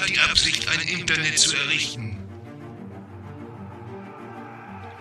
[0.00, 2.16] hat die Absicht, ein Internet zu errichten.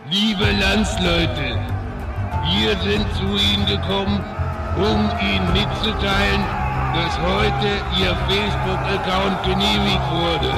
[0.10, 1.60] Liebe Landsleute,
[2.52, 4.20] wir sind zu Ihnen gekommen,
[4.76, 6.42] um Ihnen mitzuteilen,
[6.94, 7.68] dass heute
[8.00, 10.54] Ihr Facebook-Account genehmigt wurde.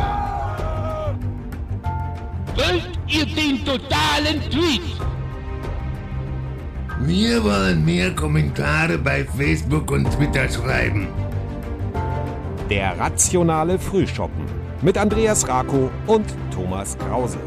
[2.55, 4.81] Wollt ihr den totalen Tweet?
[7.01, 11.07] Wir wollen mehr Kommentare bei Facebook und Twitter schreiben.
[12.71, 14.45] Der rationale Frühschoppen
[14.81, 17.38] mit Andreas Rako und Thomas Krause.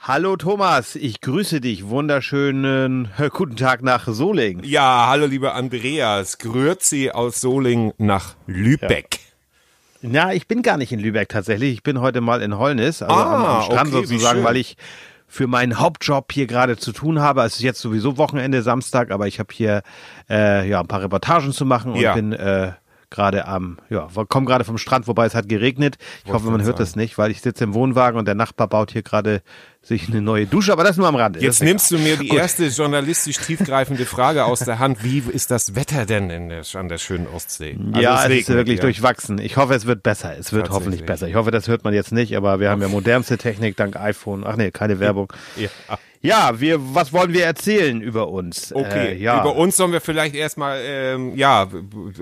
[0.00, 1.86] Hallo Thomas, ich grüße dich.
[1.86, 4.64] Wunderschönen äh, guten Tag nach Solingen.
[4.64, 6.38] Ja, hallo lieber Andreas.
[6.38, 9.20] Grüezi aus Solingen nach Lübeck.
[10.02, 11.72] Ja, ich bin gar nicht in Lübeck tatsächlich.
[11.74, 14.76] Ich bin heute mal in Holnis, also Ah, am, am Strand okay, sozusagen, weil ich
[15.32, 17.40] für meinen Hauptjob hier gerade zu tun habe.
[17.42, 19.80] Es ist jetzt sowieso Wochenende, Samstag, aber ich habe hier
[20.28, 22.12] äh, ja ein paar Reportagen zu machen und Ja.
[22.14, 22.72] bin äh,
[23.12, 25.96] gerade am, ja, komme gerade vom Strand, wobei es hat geregnet.
[26.24, 28.90] Ich hoffe, man hört das nicht, weil ich sitze im Wohnwagen und der Nachbar baut
[28.90, 29.42] hier gerade
[29.82, 31.40] sich eine neue Dusche, aber das nur am Rande.
[31.40, 35.02] Jetzt ist nimmst du mir die erste journalistisch tiefgreifende Frage aus der Hand.
[35.02, 37.76] Wie ist das Wetter denn in der, an der schönen Ostsee?
[37.88, 38.82] Also ja, es, ist regnet, wirklich ja.
[38.82, 39.38] durchwachsen.
[39.38, 40.36] Ich hoffe, es wird besser.
[40.38, 41.26] Es wird hoffentlich besser.
[41.26, 44.44] Ich hoffe, das hört man jetzt nicht, aber wir haben ja modernste Technik dank iPhone.
[44.46, 45.32] Ach nee, keine Werbung.
[45.56, 45.68] Ja.
[46.22, 48.72] Ja, wir, was wollen wir erzählen über uns?
[48.72, 49.40] Okay, Äh, ja.
[49.40, 51.68] über uns sollen wir vielleicht erstmal, ähm, ja,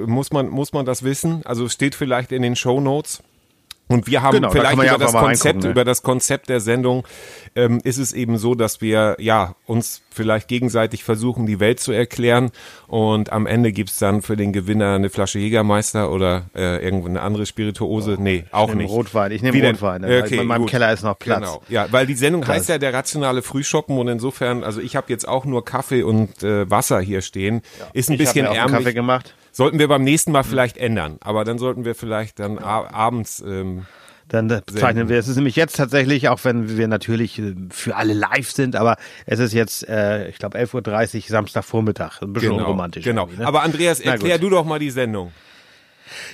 [0.06, 1.42] muss man, muss man das wissen?
[1.44, 3.22] Also steht vielleicht in den Show Notes.
[3.90, 5.70] Und wir haben Genau, da vielleicht ja über das Konzept, ne?
[5.70, 7.04] über das Konzept der Sendung
[7.56, 11.90] ähm, ist es eben so, dass wir ja uns vielleicht gegenseitig versuchen, die Welt zu
[11.90, 12.52] erklären.
[12.86, 17.20] Und am Ende gibt's dann für den Gewinner eine Flasche Jägermeister oder äh, irgendwo eine
[17.20, 18.16] andere Spirituose.
[18.20, 18.90] Nee, auch Ich nicht.
[18.90, 19.32] Rotwein.
[19.32, 19.74] Ich nehme Wie denn?
[19.74, 20.02] Rotwein.
[20.02, 20.22] ne?
[20.24, 20.70] Okay, in meinem gut.
[20.70, 21.40] Keller ist noch Platz.
[21.40, 21.62] Genau.
[21.68, 22.58] Ja, weil die Sendung Krass.
[22.58, 26.44] heißt ja der rationale Frühschoppen und insofern, also ich habe jetzt auch nur Kaffee und
[26.44, 27.62] äh, Wasser hier stehen.
[27.92, 28.94] Ist ein Ich bisschen mir auch einen Kaffee ärmlich.
[28.94, 29.34] gemacht.
[29.52, 33.79] Sollten wir beim nächsten Mal vielleicht ändern, aber dann sollten wir vielleicht dann abends ähm,
[34.30, 35.18] Dann äh, bezeichnen wir.
[35.18, 38.96] Es ist nämlich jetzt tatsächlich, auch wenn wir natürlich äh, für alle live sind, aber
[39.26, 42.22] es ist jetzt, äh, ich glaube, 11.30 Uhr Samstagvormittag.
[42.22, 43.04] Ein bisschen genau, unromantisch.
[43.04, 43.26] genau.
[43.26, 43.46] ne?
[43.46, 45.32] Aber Andreas, erklär du doch mal die Sendung.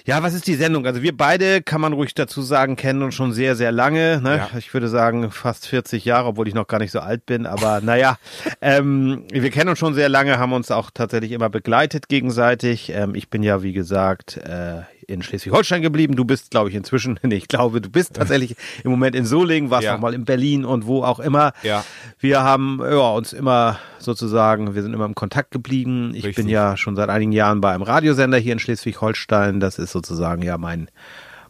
[0.04, 0.86] Ja, was ist die Sendung?
[0.86, 4.20] Also wir beide, kann man ruhig dazu sagen, kennen uns schon sehr, sehr lange.
[4.22, 4.36] Ne?
[4.38, 4.58] Ja.
[4.58, 7.46] Ich würde sagen fast 40 Jahre, obwohl ich noch gar nicht so alt bin.
[7.46, 8.18] Aber naja,
[8.60, 12.90] ähm, wir kennen uns schon sehr lange, haben uns auch tatsächlich immer begleitet gegenseitig.
[12.90, 16.16] Ähm, ich bin ja, wie gesagt, äh, in Schleswig-Holstein geblieben.
[16.16, 19.70] Du bist, glaube ich, inzwischen, nee, ich glaube, du bist tatsächlich im Moment in Solingen,
[19.70, 19.94] warst Ja.
[19.94, 21.52] noch mal in Berlin und wo auch immer.
[21.62, 21.84] Ja.
[22.18, 26.10] Wir haben ja, uns immer sozusagen, wir sind immer im Kontakt geblieben.
[26.14, 26.44] Ich Richtig.
[26.44, 29.60] bin ja schon seit einigen Jahren bei einem Radiosender hier in Schleswig-Holstein.
[29.60, 30.88] Das ist sozusagen ja mein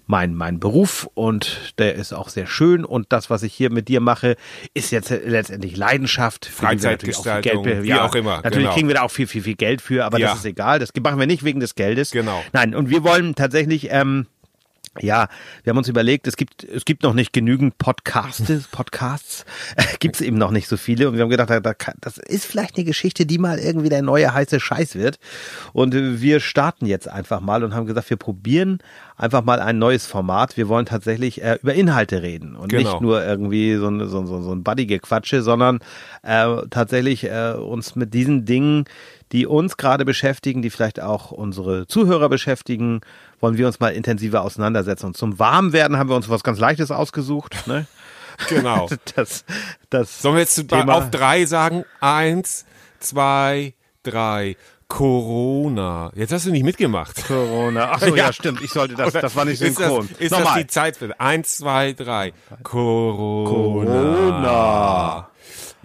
[0.07, 3.89] mein, mein Beruf und der ist auch sehr schön und das, was ich hier mit
[3.89, 4.37] dir mache,
[4.75, 6.47] ist jetzt letztendlich Leidenschaft.
[6.49, 8.73] auch Freizeitgestaltung, Geld- wie ja, auch immer, Natürlich genau.
[8.75, 10.29] kriegen wir da auch viel, viel, viel Geld für, aber Ja.
[10.29, 10.79] das ist egal.
[10.79, 12.11] Das machen wir nicht wegen des Geldes.
[12.13, 12.43] Genau.
[12.53, 14.27] Nein, und wir wollen tatsächlich, ähm,
[15.01, 15.29] ja,
[15.65, 19.45] wir haben uns überlegt, es gibt, es gibt noch nicht genügend Podcasts, Podcasts,
[19.99, 21.09] gibt es eben noch nicht so viele.
[21.09, 21.51] Und wir haben gedacht,
[22.01, 25.19] das ist vielleicht eine Geschichte, die mal irgendwie der neue heiße Scheiß wird.
[25.73, 28.79] Und wir starten jetzt einfach mal und haben gesagt, wir probieren
[29.17, 30.57] einfach mal ein neues Format.
[30.57, 32.91] Wir wollen tatsächlich äh, über Inhalte reden und Genau.
[32.91, 35.81] nicht nur irgendwie so ein, so, so, so ein Buddy-Gequatsche, sondern
[36.23, 38.85] äh, tatsächlich äh, uns mit diesen Dingen,
[39.33, 43.01] die uns gerade beschäftigen, die vielleicht auch unsere Zuhörer beschäftigen,
[43.41, 45.07] wollen wir uns mal intensiver auseinandersetzen.
[45.07, 47.67] Und zum Warmwerden haben wir uns was ganz Leichtes ausgesucht.
[47.67, 47.87] Ne?
[48.51, 48.87] Genau.
[49.15, 49.47] Das,
[49.89, 51.85] das Sollen wir jetzt Thema- auf drei sagen?
[52.01, 52.67] Eins,
[53.01, 53.73] zwei,
[54.03, 54.57] drei.
[54.89, 56.13] Corona.
[56.15, 57.27] Jetzt hast du nicht mitgemacht.
[57.27, 57.93] Corona.
[57.93, 58.33] Ach so, ja, Ja.
[58.35, 58.61] stimmt.
[58.63, 60.07] Ich sollte das, das war nicht ist synchron.
[60.11, 61.19] Das, ist das die Zeit für?
[61.19, 62.33] Eins, zwei, drei.
[62.63, 63.51] Corona.
[63.51, 65.29] Corona.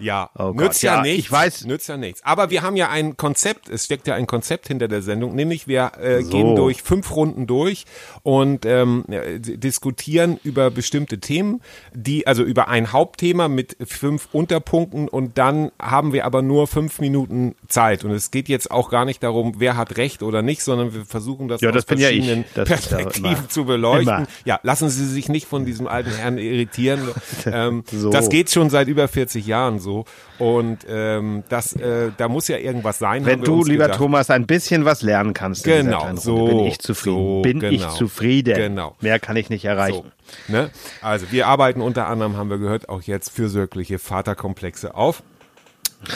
[0.02, 1.26] Ja, Oh nützt ja, ja, nichts.
[1.26, 2.24] ich weiß- Nützt ja nichts.
[2.24, 5.68] Aber wir haben ja ein Konzept, es steckt ja ein Konzept hinter der Sendung, nämlich
[5.68, 6.30] wir äh, So.
[6.30, 7.84] gehen durch fünf Runden durch
[8.22, 11.60] und ähm, äh, diskutieren über bestimmte Themen,
[11.92, 17.00] die, also über ein Hauptthema mit fünf Unterpunkten und dann haben wir aber nur fünf
[17.00, 18.04] Minuten Zeit.
[18.04, 21.04] Und es geht jetzt auch gar nicht darum, wer hat recht oder nicht, sondern wir
[21.04, 24.02] versuchen das Ja, aus das verschiedenen ja Perspektiven zu beleuchten.
[24.18, 24.26] immer.
[24.44, 27.00] Ja, lassen Sie sich nicht von diesem alten Herrn irritieren.
[27.46, 28.10] ähm, So.
[28.10, 30.04] Das geht schon seit über 40 Jahren so.
[30.38, 33.24] Und ähm, das, äh, da muss ja irgendwas sein.
[33.26, 33.98] Wenn du, lieber gedacht.
[33.98, 37.16] Thomas, ein bisschen was lernen kannst, Genau, so, bin ich zufrieden.
[37.16, 38.54] so, bin ich genau, zufrieden.
[38.54, 38.96] genau.
[39.00, 40.12] Mehr kann ich nicht erreichen.
[40.46, 40.70] So, ne?
[41.00, 45.22] Also wir arbeiten unter anderem, haben wir gehört, auch jetzt fürsorgliche Vaterkomplexe auf.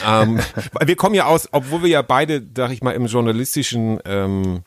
[0.05, 0.39] ähm,
[0.85, 4.63] wir kommen ja aus, obwohl wir ja beide, sag ich mal, im journalistischen ähm,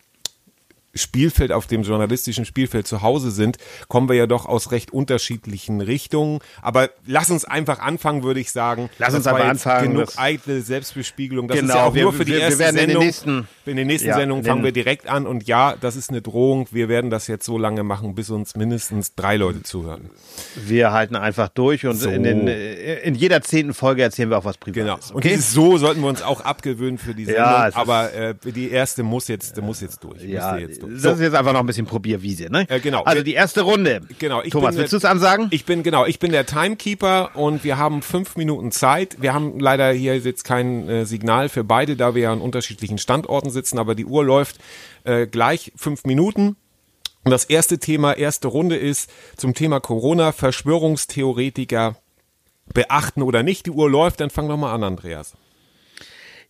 [0.94, 3.58] Spielfeld, auf dem journalistischen Spielfeld zu Hause sind,
[3.88, 6.40] kommen wir ja doch aus recht unterschiedlichen Richtungen.
[6.62, 8.90] Aber lass uns einfach anfangen, würde ich sagen.
[8.98, 11.48] Lass uns Das aber anfangen, Genug eitle Selbstbespiegelung.
[11.48, 12.88] Das ist Genau, ja auch wir- nur für die wir- wir erste werden in den
[12.88, 13.04] Sendung.
[13.04, 15.26] nächsten- in den nächsten Ja, Sendungen fangen wir direkt an.
[15.26, 16.66] Und ja, das ist eine Drohung.
[16.72, 20.10] Wir werden das jetzt so lange machen, bis uns mindestens drei Leute zuhören.
[20.56, 22.10] Wir halten einfach durch und So.
[22.10, 24.94] in, den, in jeder zehnten Folge erzählen wir auch was Genau.
[24.96, 25.10] Privates.
[25.12, 27.44] Und dieses so sollten wir uns auch abgewöhnen für die Sendung.
[27.44, 30.22] Ja, ist- aber äh, die erste muss jetzt, muss jetzt durch.
[30.22, 30.92] Ja, jetzt durch.
[30.94, 31.10] das So.
[31.10, 32.66] ist jetzt einfach noch ein bisschen Probierwiese, ne?
[32.68, 33.02] Äh, genau.
[33.02, 34.00] Also die erste Runde.
[34.18, 35.48] Genau, ich Thomas, bin, willst du es ansagen?
[35.50, 39.16] Ich bin genau, ich bin der Timekeeper und wir haben fünf Minuten Zeit.
[39.20, 42.98] Wir haben leider hier jetzt kein äh, Signal für beide, da wir ja an unterschiedlichen
[42.98, 44.58] Standorten sitzen, aber die Uhr läuft
[45.04, 46.56] äh, gleich fünf Minuten.
[47.24, 51.96] Und das erste Thema, erste Runde ist zum Thema Corona, Verschwörungstheoretiker
[52.72, 53.66] beachten oder nicht.
[53.66, 55.34] Die Uhr läuft, dann fang doch mal an, Andreas.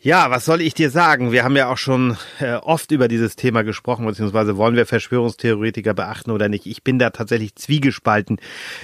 [0.02, 1.30] Ja, was soll ich dir sagen?
[1.30, 5.92] Wir haben ja auch schon äh, oft über dieses Thema gesprochen, beziehungsweise wollen wir Verschwörungstheoretiker
[5.92, 6.64] beachten oder nicht.
[6.64, 8.40] Ich bin da tatsächlich zwiegespalten.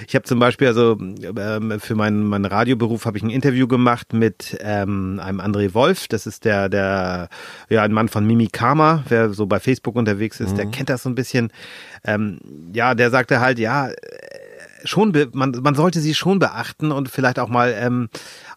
[0.07, 4.13] Ich habe zum Beispiel, also ähm, für meinen, meinen Radioberuf habe ich ein Interview gemacht
[4.13, 6.07] mit ähm, einem André Wolf.
[6.07, 7.29] Das ist der, der,
[7.67, 11.09] ja, ein Mann von Mimikama, wer so bei Facebook unterwegs ist, der kennt das so
[11.09, 11.51] ein bisschen.
[12.03, 12.37] Ähm,
[12.73, 13.89] ja, der sagte halt, ja,
[14.83, 18.09] schon, be man, man sollte sie schon beachten und vielleicht auch mal ähm,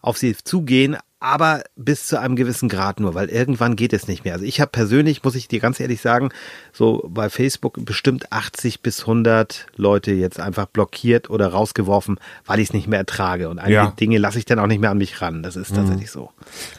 [0.03, 4.25] auf sie zugehen, aber bis zu einem gewissen Grad nur, weil irgendwann geht es nicht
[4.25, 4.33] mehr.
[4.33, 6.29] Also ich habe persönlich, muss ich dir ganz ehrlich sagen,
[6.73, 12.69] so bei Facebook bestimmt 80 bis 100 Leute jetzt einfach blockiert oder rausgeworfen, weil ich
[12.69, 13.49] es nicht mehr ertrage.
[13.49, 13.91] Und einige Ja.
[13.91, 15.43] Dinge lasse ich dann auch nicht mehr an mich ran.
[15.43, 16.31] Das ist tatsächlich so.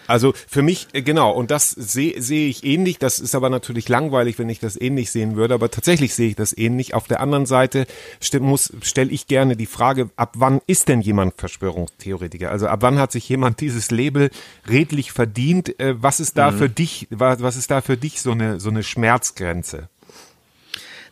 [0.09, 2.99] Also für mich, äh, genau, und das sehe sehe ich ähnlich.
[2.99, 5.55] Das ist aber natürlich langweilig, wenn ich das ähnlich sehen würde.
[5.55, 6.95] Aber tatsächlich sehe ich das ähnlich.
[6.95, 7.87] Auf der anderen Seite
[8.21, 12.51] stelle ich gerne die Frage, ab wann ist denn jemand Verschwörungstheoretiker?
[12.51, 14.31] Also ab wann hat sich jemand dieses Label
[14.69, 15.79] redlich verdient?
[15.81, 18.71] Äh, Was ist da für dich, wa- was ist da für dich so eine, so
[18.71, 19.89] eine Schmerzgrenze?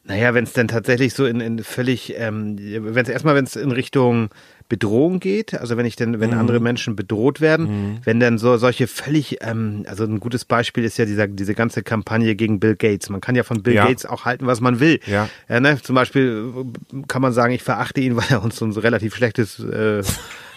[0.05, 3.55] Naja, wenn es denn tatsächlich so in, in völlig, ähm, wenn es erstmal, wenn es
[3.55, 4.31] in Richtung
[4.69, 8.87] Bedrohung geht, also wenn ich denn, wenn andere Menschen bedroht werden, wenn dann so solche
[8.87, 13.11] völlig, ähm, also ein gutes Beispiel ist ja dieser, diese ganze Kampagne gegen Bill Gates.
[13.11, 13.87] Man kann ja von Bill Ja.
[13.87, 15.01] Gates auch halten, was man will.
[15.07, 15.29] Ja.
[15.49, 15.79] ne?
[15.83, 16.51] Zum Beispiel
[16.95, 20.03] äh, kann man sagen, ich verachte ihn, weil er uns so ein relativ schlechtes äh,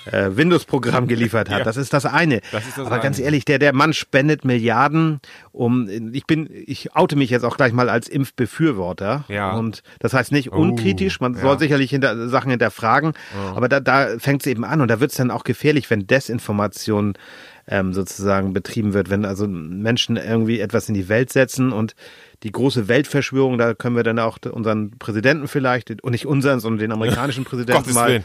[0.05, 1.59] äh, Windows-Programm geliefert hat.
[1.59, 1.63] Ja.
[1.63, 2.41] Das ist das eine.
[2.51, 3.25] Das ist das Aber ganz eine.
[3.25, 5.19] ehrlich, der, der Mann spendet Milliarden,
[5.51, 9.25] um, ich bin, ich oute mich jetzt auch gleich mal als Impfbefürworter.
[9.27, 9.51] Ja.
[9.51, 11.41] Und das heißt nicht unkritisch, man ja.
[11.41, 13.13] soll sicherlich hinter, Sachen hinterfragen,
[13.55, 16.07] aber da, da fängt es eben an und da wird es dann auch gefährlich, wenn
[16.07, 17.13] Desinformation
[17.68, 21.95] ähm, sozusagen betrieben wird, wenn also Menschen irgendwie etwas in die Welt setzen und
[22.44, 26.80] die große Weltverschwörung, da können wir dann auch unseren Präsidenten vielleicht, und nicht unseren, sondern
[26.80, 28.24] den amerikanischen Präsidenten mal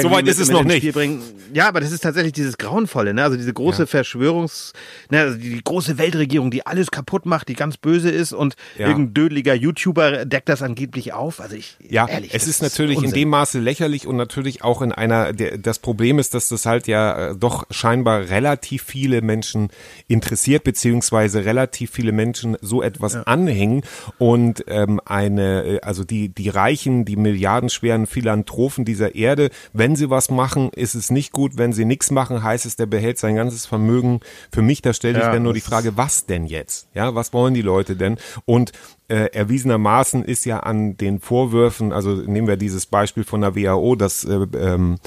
[0.00, 0.78] So weit ist es noch nicht.
[0.78, 1.22] Spiel bringen.
[1.54, 3.22] Ja, aber das ist tatsächlich dieses Grauenvolle, ne?
[3.24, 4.74] Also diese große Verschwörungs,
[5.10, 8.54] ne, also die, die große Weltregierung, die alles kaputt macht, die ganz böse ist und
[8.76, 8.88] Ja.
[8.88, 11.40] irgendein dödeliger YouTuber deckt das angeblich auf.
[11.40, 13.14] Also ich, Ja, ehrlich, es ist natürlich in Unsinn.
[13.14, 16.86] dem Maße lächerlich und natürlich auch in einer, der, das Problem ist, dass das halt
[16.86, 19.70] ja äh, doch scheinbar relativ viele Menschen
[20.08, 23.82] interessiert, beziehungsweise relativ viele Menschen so etwas anhängen
[24.18, 30.10] und ähm, eine, äh, also die, die reichen, die milliardenschweren Philanthropen dieser Erde, wenn sie
[30.10, 33.36] was machen, ist es nicht gut, wenn sie nichts machen, heißt es, der behält sein
[33.36, 34.20] ganzes Vermögen.
[34.52, 36.88] Für mich, da stelle ich Ja, dann nur die Frage, was denn jetzt?
[36.94, 38.18] Ja, was wollen die Leute denn?
[38.44, 38.72] Und
[39.08, 43.96] äh, erwiesenermaßen ist ja an den Vorwürfen, also nehmen wir dieses Beispiel von der WHO,
[43.96, 44.98] dass äh, ähm,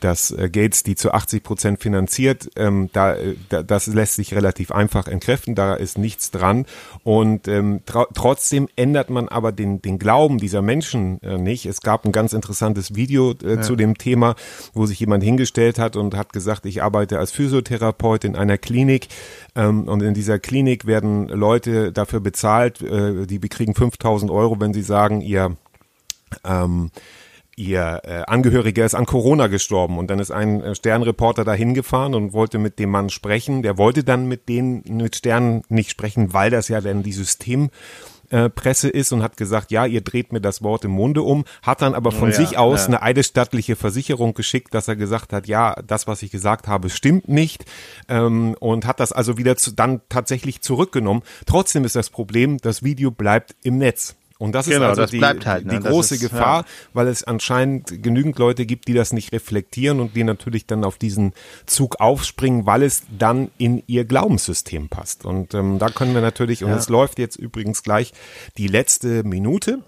[0.00, 4.34] dass äh, Gates die zu 80 Prozent finanziert, ähm, da, äh, da, das lässt sich
[4.34, 6.66] relativ einfach entkräften, da ist nichts dran.
[7.02, 11.66] Und ähm, tro trotzdem ändert man aber den, den Glauben dieser Menschen äh, nicht.
[11.66, 14.34] Es gab ein ganz interessantes Video äh, zu dem Thema,
[14.74, 19.08] wo sich jemand hingestellt hat und hat gesagt, ich arbeite als Physiotherapeut in einer Klinik
[19.54, 24.74] ähm, und in dieser Klinik werden Leute dafür bezahlt, äh, die bekriegen 5000 Euro, wenn
[24.74, 25.56] sie sagen, ihr
[26.44, 26.90] ähm,
[27.56, 32.14] ihr äh, Angehöriger ist an Corona gestorben und dann ist ein äh, Sternreporter da hingefahren
[32.14, 33.62] und wollte mit dem Mann sprechen.
[33.62, 37.70] Der wollte dann mit denen mit Sternen nicht sprechen, weil das ja dann die System
[38.30, 41.44] äh, Presse ist und hat gesagt, ja, ihr dreht mir das Wort im Munde um,
[41.62, 42.86] hat dann aber von Ja, sich aus ja.
[42.88, 47.28] eine eidesstattliche Versicherung geschickt, dass er gesagt hat, ja, das, was ich gesagt habe, stimmt
[47.28, 47.64] nicht
[48.08, 51.22] ähm, und hat das also wieder zu, dann tatsächlich zurückgenommen.
[51.46, 54.16] Trotzdem ist das Problem, das Video bleibt im Netz.
[54.38, 55.78] Und das ist Genau, also das die, bleibt halt, ne?
[55.78, 56.64] die große ist, Gefahr, ja.
[56.92, 60.98] weil es anscheinend genügend Leute gibt, die das nicht reflektieren und die natürlich dann auf
[60.98, 61.32] diesen
[61.64, 65.24] Zug aufspringen, weil es dann in ihr Glaubenssystem passt.
[65.24, 68.12] Und ähm, da können wir natürlich, und es läuft jetzt übrigens gleich
[68.58, 69.80] die letzte Minute.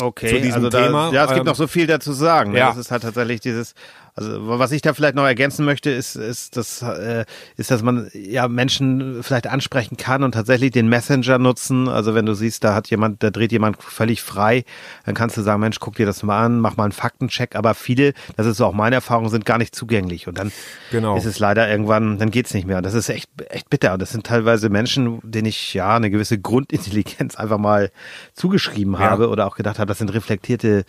[0.00, 2.16] Okay, zu diesem also da, Thema, ja, es gibt ähm, noch so viel dazu zu
[2.16, 2.52] sagen.
[2.52, 2.58] Ne?
[2.58, 2.68] ja.
[2.68, 3.74] Das ist halt tatsächlich dieses,
[4.14, 7.24] Also was ich da vielleicht noch ergänzen möchte, ist, ist, dass, äh,
[7.56, 11.88] ist, dass man ja Menschen vielleicht ansprechen kann und tatsächlich den Messenger nutzen.
[11.88, 14.64] Also wenn du siehst, da hat jemand, da dreht jemand völlig frei,
[15.06, 17.56] dann kannst du sagen, Mensch, guck dir das mal an, mach mal einen Faktencheck.
[17.56, 20.26] Aber viele, das ist so auch meine Erfahrung, sind gar nicht zugänglich.
[20.28, 20.52] Und dann
[20.90, 21.16] Genau.
[21.16, 22.78] ist es leider irgendwann, dann geht's nicht mehr.
[22.78, 23.92] Und das ist echt, echt bitter.
[23.94, 27.90] Und das sind teilweise Menschen, denen ich ja eine gewisse Grundintelligenz einfach mal
[28.34, 29.00] zugeschrieben Ja.
[29.00, 30.84] habe oder auch gedacht habe, das sind reflektierte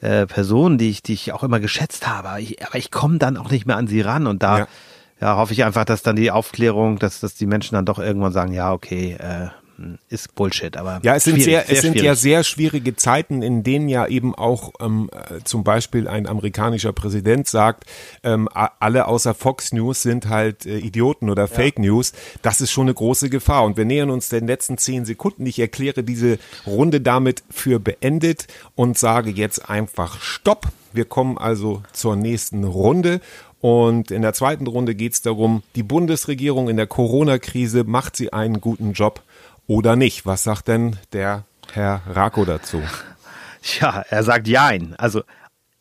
[0.00, 2.28] äh, Personen, die ich, die ich auch immer geschätzt habe.
[2.28, 4.26] Aber ich, aber ich komme dann auch nicht mehr an sie ran.
[4.26, 4.66] Und da Ja.
[5.20, 5.36] ja.
[5.36, 8.52] hoffe ich einfach, dass dann die Aufklärung, dass, dass die Menschen dann doch irgendwann sagen,
[8.52, 9.48] ja, okay, äh,
[10.08, 10.76] ist Bullshit.
[10.76, 14.06] Aber Ja, es sind schwierig, sehr, es sind ja sehr schwierige Zeiten, in denen ja
[14.06, 17.84] eben auch ähm, äh, zum Beispiel ein amerikanischer Präsident sagt,
[18.22, 22.12] ähm, alle außer Fox News sind halt äh, Idioten oder Fake News.
[22.42, 23.64] Das ist schon eine große Gefahr.
[23.64, 25.46] Und wir nähern uns den letzten zehn Sekunden.
[25.46, 30.68] Ich erkläre diese Runde damit für beendet und sage jetzt einfach Stopp.
[30.92, 33.20] Wir kommen also zur nächsten Runde.
[33.60, 38.32] Und in der zweiten Runde geht es darum, die Bundesregierung in der Corona-Krise, macht sie
[38.32, 39.22] einen guten Job
[39.66, 40.26] oder nicht?
[40.26, 42.82] Was sagt denn der Herr Rako dazu?
[43.80, 44.94] Ja, er sagt Jein.
[44.96, 45.22] Also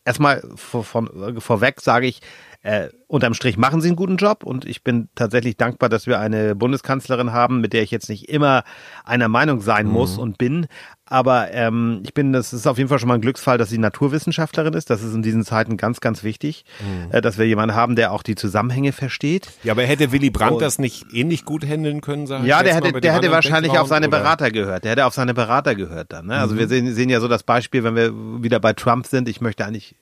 [0.06, 2.20] erstmal vor, von, vorweg sage ich,
[2.64, 6.20] äh, unterm Strich machen sie einen guten Job und ich bin tatsächlich dankbar, dass wir
[6.20, 8.64] eine Bundeskanzlerin haben, mit der ich jetzt nicht immer
[9.04, 10.68] einer Meinung sein muss und bin.
[11.08, 13.78] Aber ähm, ich bin, das ist auf jeden Fall schon mal ein Glücksfall, dass sie
[13.78, 14.90] Naturwissenschaftlerin ist.
[14.90, 16.66] Das ist in diesen Zeiten ganz, ganz wichtig,
[17.12, 19.52] äh, dass wir jemanden haben, der auch die Zusammenhänge versteht.
[19.64, 22.26] Ja, aber hätte Willy Brandt Und- das nicht ähnlich gut handeln können?
[22.26, 24.18] Sag ich Ja, der hätte, der hätte wahrscheinlich auf seine oder?
[24.18, 24.84] Berater gehört.
[24.84, 26.26] Der hätte auf seine Berater gehört dann.
[26.26, 26.38] Ne?
[26.40, 29.30] Also wir sehen, sehen ja so das Beispiel, wenn wir wieder bei Trump sind.
[29.30, 29.96] Ich möchte eigentlich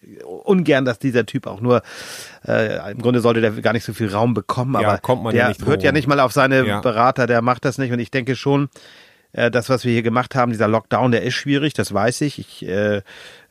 [0.45, 1.81] ungern, dass dieser Typ auch nur,
[2.45, 5.33] äh, im Grunde sollte der gar nicht so viel Raum bekommen, Ja, aber kommt man
[5.35, 5.95] ja der nicht drum hört ja rum.
[5.95, 6.79] nicht mal auf seine Ja.
[6.79, 7.91] Berater, der macht das nicht.
[7.91, 8.69] Und ich denke schon,
[9.33, 12.39] äh, das, was wir hier gemacht haben, dieser Lockdown, der ist schwierig, das weiß ich.
[12.39, 13.01] Ich äh,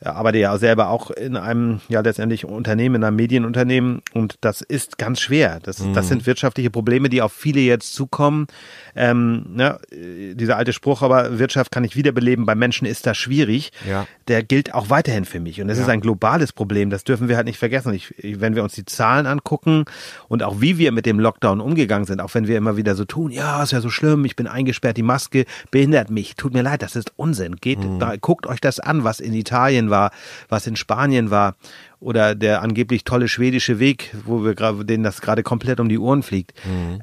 [0.04, 4.99] arbeite ja selber auch in einem, ja letztendlich Unternehmen, in einem Medienunternehmen und das ist
[4.99, 5.61] ganz schwer.
[5.62, 5.94] Das, Mhm.
[5.94, 8.47] das sind wirtschaftliche Probleme, die auf viele jetzt zukommen.
[8.94, 13.16] Ähm, ne, äh, dieser alte Spruch, aber Wirtschaft kann ich wiederbeleben, bei Menschen ist das
[13.16, 13.71] schwierig.
[13.88, 14.06] Ja.
[14.28, 15.85] Der gilt auch weiterhin für mich und es Ja.
[15.85, 17.92] ist ein globales Problem, das dürfen wir halt nicht vergessen.
[17.94, 19.85] Ich, wenn wir uns die Zahlen angucken
[20.28, 23.04] und auch wie wir mit dem Lockdown umgegangen sind, auch wenn wir immer wieder so
[23.04, 26.62] tun, ja, ist ja so schlimm, ich bin eingesperrt, die Maske behindert mich, tut mir
[26.62, 27.56] leid, das ist Unsinn.
[27.61, 30.11] Geht, da, guckt euch das an, was in Italien war,
[30.49, 31.54] was in Spanien war
[32.00, 35.99] oder der angeblich tolle schwedische Weg, wo wir gerade, denen das gerade komplett um die
[35.99, 36.52] Ohren fliegt.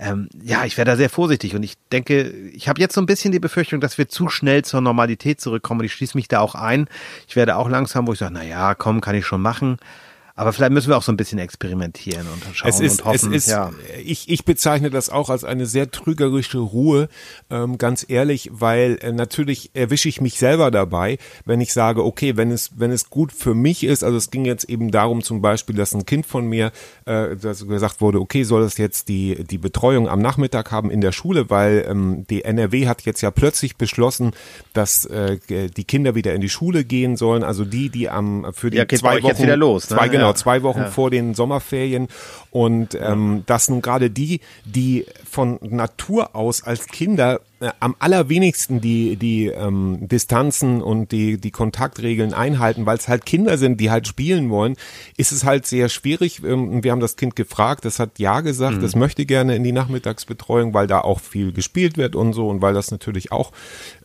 [0.01, 3.05] Ähm, ja, ich wäre da sehr vorsichtig und ich denke, ich habe jetzt so ein
[3.05, 6.41] bisschen die Befürchtung, dass wir zu schnell zur Normalität zurückkommen und ich schließe mich da
[6.41, 6.89] auch ein.
[7.29, 9.77] Ich werde auch langsam, wo ich sage, na ja, komm, kann ich schon machen.
[10.39, 13.33] Aber vielleicht müssen wir auch so ein bisschen experimentieren und schauen Es ist, und hoffen.
[13.33, 13.73] es ist, ja.
[14.05, 17.09] ich, ich bezeichne das auch als eine sehr trügerische Ruhe,
[17.49, 22.37] ähm, ganz ehrlich, weil äh, natürlich erwische ich mich selber dabei, wenn ich sage, okay,
[22.37, 25.41] wenn es, wenn es gut für mich ist, also es ging jetzt eben darum zum
[25.41, 26.71] Beispiel, dass ein Kind von mir,
[27.03, 31.01] äh, dass gesagt wurde, okay, soll es jetzt die, die Betreuung am Nachmittag haben in
[31.01, 34.31] der Schule, weil ähm, die NRW hat jetzt ja plötzlich beschlossen,
[34.71, 38.69] dass äh, die Kinder wieder in die Schule gehen sollen, also die, die am für
[38.69, 39.97] die Ja, geht zwei Wochen jetzt wieder los, ne?
[39.97, 40.28] zwei genau Ja.
[40.35, 42.07] Zwei Wochen vor den Sommerferien.
[42.51, 48.81] Und ähm, dass nun gerade die, die von Natur aus als Kinder äh, am allerwenigsten
[48.81, 53.91] die die ähm, Distanzen und die die Kontaktregeln einhalten, weil es halt Kinder sind, die
[53.91, 54.75] halt spielen wollen,
[55.17, 56.43] ist es halt sehr schwierig.
[56.43, 58.81] Ähm, wir haben das Kind gefragt, das hat ja gesagt, Mhm.
[58.81, 62.61] das möchte gerne in die Nachmittagsbetreuung, weil da auch viel gespielt wird und so und
[62.61, 63.51] weil das natürlich auch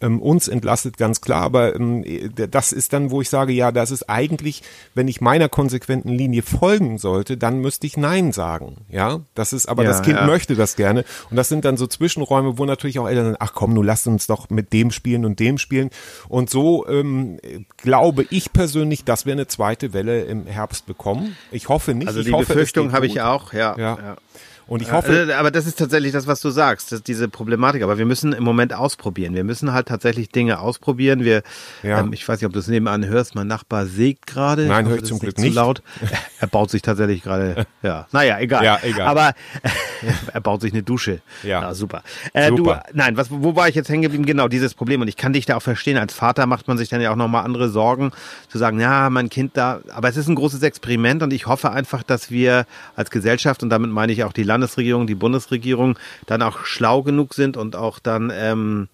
[0.01, 1.43] ähm, uns entlastet, ganz klar.
[1.43, 2.05] Aber ähm,
[2.51, 4.63] das ist dann, wo ich sage, ja, das ist eigentlich,
[4.95, 8.79] wenn ich meiner konsequenten Linie folgen sollte, dann müsste ich Nein sagen.
[8.91, 10.27] Ja, das ist, aber Ja, das Kind ja.
[10.27, 11.05] möchte das gerne.
[11.31, 14.27] Und das sind dann so Zwischenräume, wo natürlich auch Eltern ach komm, nun lasst uns
[14.27, 15.91] doch mit dem spielen und dem spielen.
[16.29, 17.39] Und so ähm,
[17.77, 21.37] glaube ich persönlich, dass wir eine zweite Welle im Herbst bekommen.
[21.51, 22.09] Ich hoffe nicht.
[22.09, 23.77] Also die hoffe, Befürchtung habe ich auch, ja.
[23.79, 23.99] Ja.
[24.01, 24.17] ja.
[24.67, 27.83] Und ich hoffe, Also, aber das ist tatsächlich das, was du sagst, diese Problematik.
[27.83, 29.35] Aber wir müssen im Moment ausprobieren.
[29.35, 31.25] Wir müssen halt tatsächlich Dinge ausprobieren.
[31.25, 31.43] Wir,
[31.83, 32.01] Ja.
[32.01, 33.35] ähm, ich weiß nicht, ob du es nebenan hörst.
[33.35, 34.67] Mein Nachbar sägt gerade.
[34.67, 35.55] Nein, höre ich zum Glück zu nicht.
[35.55, 35.83] laut.
[36.41, 37.67] Er baut sich tatsächlich gerade.
[37.83, 38.63] Ja, naja, egal.
[38.65, 39.07] Ja, egal.
[39.09, 39.33] Aber
[40.33, 41.21] er baut sich eine Dusche.
[41.43, 41.61] Ja.
[41.63, 42.03] Na, super.
[42.35, 42.83] Äh, Super.
[42.91, 44.27] Du, nein, was, wo war ich jetzt hängen geblieben?
[44.27, 45.01] Genau, dieses Problem.
[45.01, 45.97] Und ich kann dich da auch verstehen.
[45.97, 48.11] Als Vater macht man sich dann ja auch nochmal andere Sorgen,
[48.49, 49.81] zu sagen, ja, mein Kind da.
[49.95, 53.71] Aber es ist ein großes Experiment und ich hoffe einfach, dass wir als Gesellschaft, und
[53.71, 57.99] damit meine ich auch die Landesregierung, die Bundesregierung, dann auch schlau genug sind und auch
[57.99, 58.89] dann, ähm,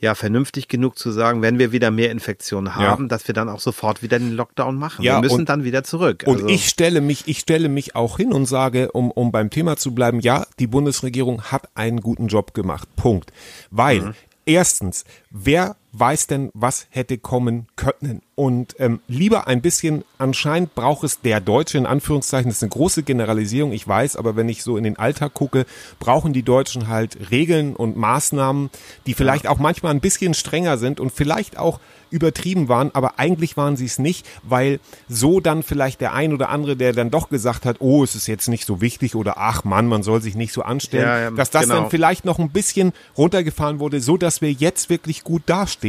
[0.00, 3.60] ja, vernünftig genug zu sagen, wenn wir wieder mehr Infektionen haben, dass wir dann auch
[3.60, 5.02] sofort wieder den Lockdown machen.
[5.04, 6.24] Ja, wir müssen und- dann wieder zurück.
[6.26, 9.48] Und Also- ich stelle mich, ich stelle mich auch hin und sage, um, um beim
[9.50, 12.88] Thema zu bleiben, ja, die Bundesregierung hat einen guten Job gemacht.
[12.96, 13.32] Punkt.
[13.70, 14.14] Weil, Mhm.
[14.44, 18.22] erstens, wer weiß denn, was hätte kommen können.
[18.34, 22.70] Und ähm, lieber ein bisschen, anscheinend braucht es der Deutsche, in Anführungszeichen, das ist eine
[22.70, 25.66] große Generalisierung, ich weiß, aber wenn ich so in den Alltag gucke,
[26.00, 28.70] brauchen die Deutschen halt Regeln und Maßnahmen,
[29.06, 31.78] die vielleicht auch manchmal ein bisschen strenger sind und vielleicht auch
[32.12, 36.50] übertrieben waren, aber eigentlich waren sie es nicht, weil so dann vielleicht der ein oder
[36.50, 39.64] andere, der dann doch gesagt hat, oh, es ist jetzt nicht so wichtig oder ach
[39.64, 41.76] Mann, man soll sich nicht so anstellen, Ja, ja, dass das genau.
[41.76, 45.81] dann vielleicht noch ein bisschen runtergefahren wurde, so dass wir jetzt wirklich gut dastehen.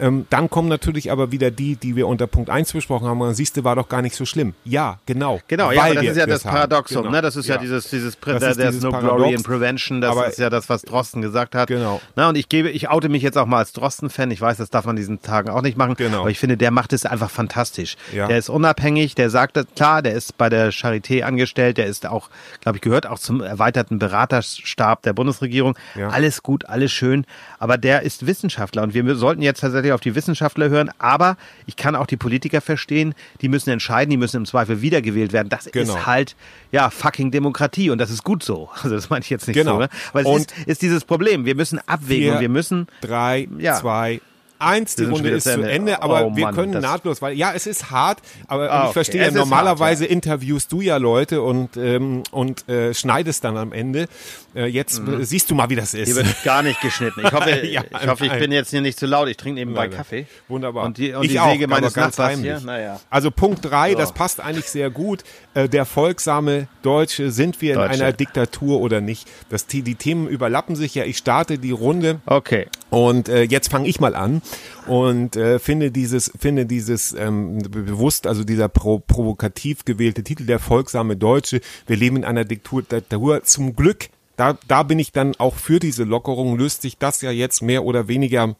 [0.00, 3.28] Ähm, dann kommen natürlich aber wieder die, die wir unter Punkt 1 besprochen haben, und
[3.28, 4.54] dann siehst du, war doch gar nicht so schlimm.
[4.64, 5.40] Ja, genau.
[5.48, 6.42] Genau, ja, aber das ist ja das.
[6.42, 7.10] Paradoxum, Genau.
[7.16, 7.22] ne?
[7.22, 9.16] Das ist ja, dieses, dieses, Pre Das there's no Paradox.
[9.16, 11.68] glory in prevention, das Aber- ist ja das, was Drosten gesagt hat.
[11.68, 12.00] Genau.
[12.16, 14.30] Na, und ich gebe, ich oute mich jetzt auch mal als Drosten-Fan.
[14.30, 15.94] Ich weiß, das darf man diesen Tagen auch nicht machen.
[15.96, 16.20] Genau.
[16.20, 17.96] Aber ich finde, der macht es einfach fantastisch.
[18.12, 18.26] Ja.
[18.28, 22.06] Der ist unabhängig, der sagt, das- klar, der ist bei der Charité angestellt, der ist
[22.06, 22.28] auch,
[22.60, 25.76] glaube ich, gehört auch zum erweiterten Beraterstab der Bundesregierung.
[25.94, 26.08] Ja.
[26.08, 27.24] Alles gut, alles schön.
[27.58, 30.90] Aber der ist Wissenschaftler und wir sollten jetzt tatsächlich auf die Wissenschaftler hören.
[30.98, 31.36] Aber
[31.66, 35.48] ich kann auch die Politiker verstehen, die müssen entscheiden, die müssen im Zweifel wiedergewählt werden.
[35.48, 35.94] Das Genau.
[35.96, 36.36] ist halt,
[36.72, 38.68] ja, fucking Demokratie und das ist gut so.
[38.82, 39.74] Also das meine ich jetzt nicht Genau.
[39.74, 39.78] so.
[39.78, 39.88] Ne?
[40.10, 41.44] Aber es Und- ist, ist dieses Problem.
[41.46, 43.76] Wir müssen abwägen Vier, und wir müssen drei, Ja.
[43.76, 44.20] zwei,
[44.62, 44.96] eins.
[44.96, 46.02] Die Runde ist zu Ende, Ende.
[46.02, 48.92] aber Oh wir Mann, können nahtlos, weil ja, es ist hart, aber Ah, ich okay.
[48.92, 50.14] verstehe, Es normalerweise hart, ja.
[50.16, 54.06] interviewst du ja Leute und ähm, und äh, schneidest dann am Ende.
[54.54, 56.14] Äh, jetzt äh, siehst du mal, wie das Hier ist.
[56.14, 57.20] wird gar nicht geschnitten.
[57.24, 59.28] Ich hoffe, Ja, ich, hoffe ich bin jetzt hier nicht zu laut.
[59.28, 59.96] Ich trinke nebenbei Nein.
[59.96, 60.26] Kaffee.
[60.48, 60.84] Wunderbar.
[60.84, 62.60] Und die, und ich die auch, Säge meines ganz Nachbars hier.
[62.60, 63.00] Naja.
[63.08, 63.98] Also Punkt drei, So.
[63.98, 65.24] das passt eigentlich sehr gut.
[65.54, 67.94] Äh, der folgsame Deutsche, sind wir in Deutsche.
[67.94, 69.26] einer Diktatur oder nicht?
[69.48, 71.04] Das, die, die Themen überlappen sich ja.
[71.04, 72.20] Ich starte die Runde.
[72.26, 72.66] Okay.
[72.90, 74.42] Und äh, jetzt fange ich mal an
[74.86, 80.46] und äh, finde dieses, finde dieses ähm, be- bewusst, also dieser pro, provokativ gewählte Titel,
[80.46, 81.60] der folgsame Deutsche.
[81.86, 82.82] Wir leben in einer Diktatur.
[82.82, 83.42] Diktatur.
[83.44, 86.56] Zum Glück, da, da bin ich dann auch für diese Lockerung.
[86.56, 88.56] Löst sich das ja jetzt mehr oder weniger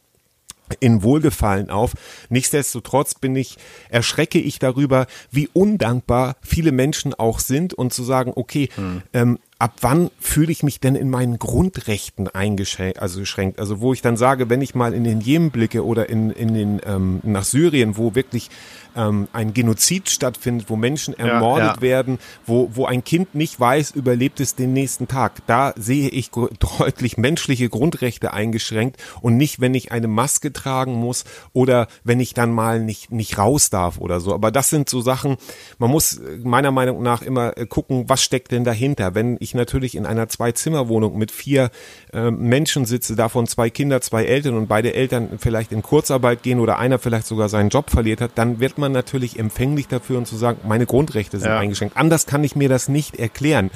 [0.80, 1.92] in Wohlgefallen auf.
[2.30, 3.58] Nichtsdestotrotz bin ich,
[3.90, 8.70] erschrecke ich darüber, wie undankbar viele Menschen auch sind und zu sagen, okay,
[9.12, 13.60] ähm, ab wann fühle ich mich denn in meinen Grundrechten eingeschränkt, also geschränkt?
[13.60, 16.52] Also wo ich dann sage, wenn ich mal in den Jemen blicke oder in, in
[16.52, 18.50] den, ähm, nach Syrien, wo wirklich
[18.96, 21.80] ähm, ein Genozid stattfindet, wo Menschen ermordet ja.
[21.80, 25.46] werden, wo, wo ein Kind nicht weiß, überlebt es den nächsten Tag.
[25.46, 26.30] Da sehe ich
[26.78, 32.34] deutlich menschliche Grundrechte eingeschränkt und nicht, wenn ich eine Maske tragen muss oder wenn ich
[32.34, 34.34] dann mal nicht, nicht raus darf oder so.
[34.34, 35.36] Aber das sind so Sachen,
[35.78, 39.14] man muss meiner Meinung nach immer äh, gucken, was steckt denn dahinter.
[39.14, 41.70] Wenn ich natürlich in einer Zwei-Zimmer-Wohnung mit vier
[42.12, 46.60] äh, Menschen sitze, davon zwei Kinder, zwei Eltern und beide Eltern vielleicht in Kurzarbeit gehen
[46.60, 50.26] oder einer vielleicht sogar seinen Job verliert hat, dann wird man natürlich empfänglich dafür und
[50.26, 51.58] zu sagen, meine Grundrechte sind Ja.
[51.58, 51.96] eingeschränkt.
[51.96, 53.70] Anders kann ich mir das nicht erklären.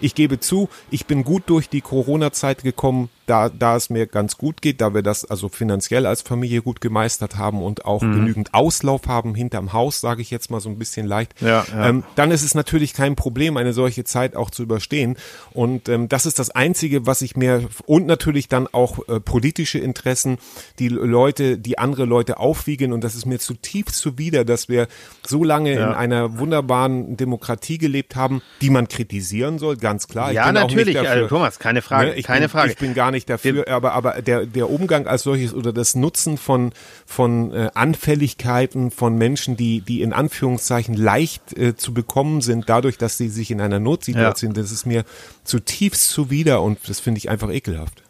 [0.00, 4.36] Ich gebe zu, ich bin gut durch die Corona-Zeit gekommen, da, da es mir ganz
[4.36, 8.52] gut geht, da wir das also finanziell als Familie gut gemeistert haben und auch genügend
[8.54, 11.32] Auslauf haben hinterm Haus, sage ich jetzt mal so ein bisschen leicht.
[11.40, 11.88] Ja, ja.
[11.88, 15.16] Ähm, dann ist es natürlich kein Problem, eine solche Zeit auch zu überstehen.
[15.52, 19.78] Und ähm, das ist das Einzige, was ich mir und natürlich dann auch äh, politische
[19.78, 20.38] Interessen,
[20.78, 22.92] die Leute, die andere Leute aufwiegen.
[22.92, 24.88] Und das ist mir zutiefst zuwider, dass wir
[25.26, 25.88] so lange Ja.
[25.88, 30.32] in einer wunderbaren Demokratie gelebt haben, die man kritisieren soll, ganz klar.
[30.32, 32.72] Ja, natürlich, also, Thomas, keine Frage, Ne, ich keine bin, Frage.
[32.72, 36.36] Ich bin gar nicht dafür, aber, aber der, der Umgang als solches oder das Nutzen
[36.36, 36.72] von,
[37.06, 42.98] von äh, Anfälligkeiten von Menschen, die, die in Anführungszeichen leicht äh, zu bekommen sind, dadurch,
[42.98, 45.04] dass sie sich in einer Notsituation sind, das ist mir
[45.44, 48.02] zutiefst zuwider und das finde ich einfach ekelhaft.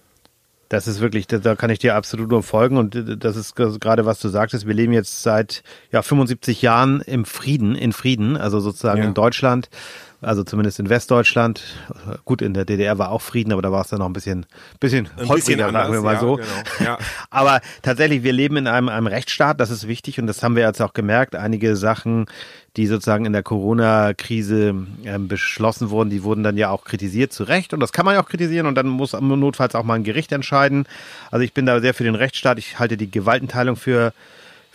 [0.70, 4.06] Das ist wirklich, da, kann ich dir absolut nur folgen und äh, das ist gerade,
[4.06, 4.66] was du sagtest.
[4.66, 5.62] Wir leben jetzt seit
[5.92, 9.08] ja, 75 Jahren im Frieden, in Frieden, also sozusagen Ja.
[9.08, 9.68] in Deutschland,
[10.24, 11.62] also zumindest in Westdeutschland.
[12.24, 14.46] Gut, in der DDR war auch Frieden, aber da war es dann noch ein bisschen,
[14.80, 16.36] bisschen Ein sagen wir mal ja, so.
[16.36, 16.48] genau,
[16.84, 16.98] ja.
[17.30, 20.64] Aber tatsächlich, wir leben in einem, einem Rechtsstaat, das ist wichtig und das haben wir
[20.64, 21.34] jetzt auch gemerkt.
[21.34, 22.26] Einige Sachen,
[22.76, 27.44] die sozusagen in der Corona-Krise ähm, beschlossen wurden, die wurden dann ja auch kritisiert, zu
[27.44, 27.72] Recht.
[27.72, 30.32] Und das kann man ja auch kritisieren und dann muss notfalls auch mal ein Gericht
[30.32, 30.86] entscheiden.
[31.30, 32.58] Also ich bin da sehr für den Rechtsstaat.
[32.58, 34.12] Ich halte die Gewaltenteilung für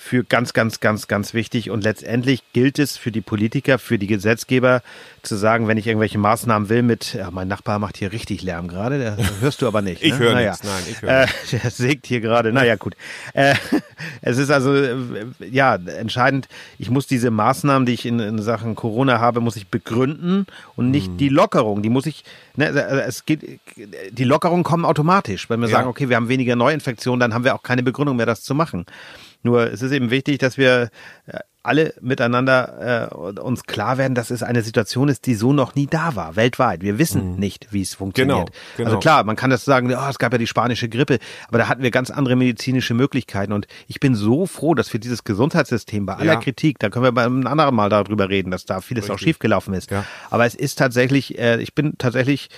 [0.02, 1.70] für ganz, ganz, ganz, ganz wichtig.
[1.70, 4.82] Und letztendlich gilt es für die Politiker, für die Gesetzgeber
[5.24, 8.70] zu sagen, wenn ich irgendwelche Maßnahmen will mit, ja, mein Nachbar macht hier richtig Lärm
[8.70, 10.02] gerade, der hörst du aber nicht.
[10.10, 10.20] Ich ne?
[10.20, 10.52] höre naja.
[10.52, 12.96] nichts, nein, ich höre Äh, der sägt hier gerade, naja gut.
[13.34, 13.56] Äh,
[14.22, 14.96] es ist also, äh,
[15.52, 19.68] ja, entscheidend, ich muss diese Maßnahmen, die ich in, in Sachen Corona habe, muss ich
[19.68, 20.46] begründen
[20.78, 21.18] und nicht Mhm.
[21.18, 21.82] die Lockerung.
[21.84, 22.24] Die muss ich,
[22.56, 23.60] ne, also es geht,
[24.12, 25.50] die Lockerungen kommen automatisch.
[25.50, 25.74] Wenn wir Ja.
[25.76, 28.56] sagen, okay, wir haben weniger Neuinfektionen, dann haben wir auch keine Begründung mehr, das zu
[28.56, 28.86] machen.
[29.44, 30.90] Nur es ist eben wichtig, dass wir
[31.28, 35.76] äh, alle miteinander äh, uns klar werden, dass es eine Situation ist, die so noch
[35.76, 36.82] nie da war, weltweit.
[36.82, 37.40] Wir wissen Mhm.
[37.40, 38.38] nicht, wie es funktioniert.
[38.48, 38.88] Genau, genau.
[38.90, 41.68] Also klar, man kann das sagen, oh, es gab ja die spanische Grippe, aber da
[41.68, 46.06] hatten wir ganz andere medizinische Möglichkeiten und ich bin so froh, dass wir dieses Gesundheitssystem
[46.06, 46.40] bei aller Ja.
[46.40, 49.28] Kritik, da können wir beim anderen Mal darüber reden, dass da vieles auch Richtig.
[49.30, 49.92] schiefgelaufen ist.
[49.92, 50.06] Ja.
[50.30, 52.50] Aber es ist tatsächlich, äh, ich bin tatsächlich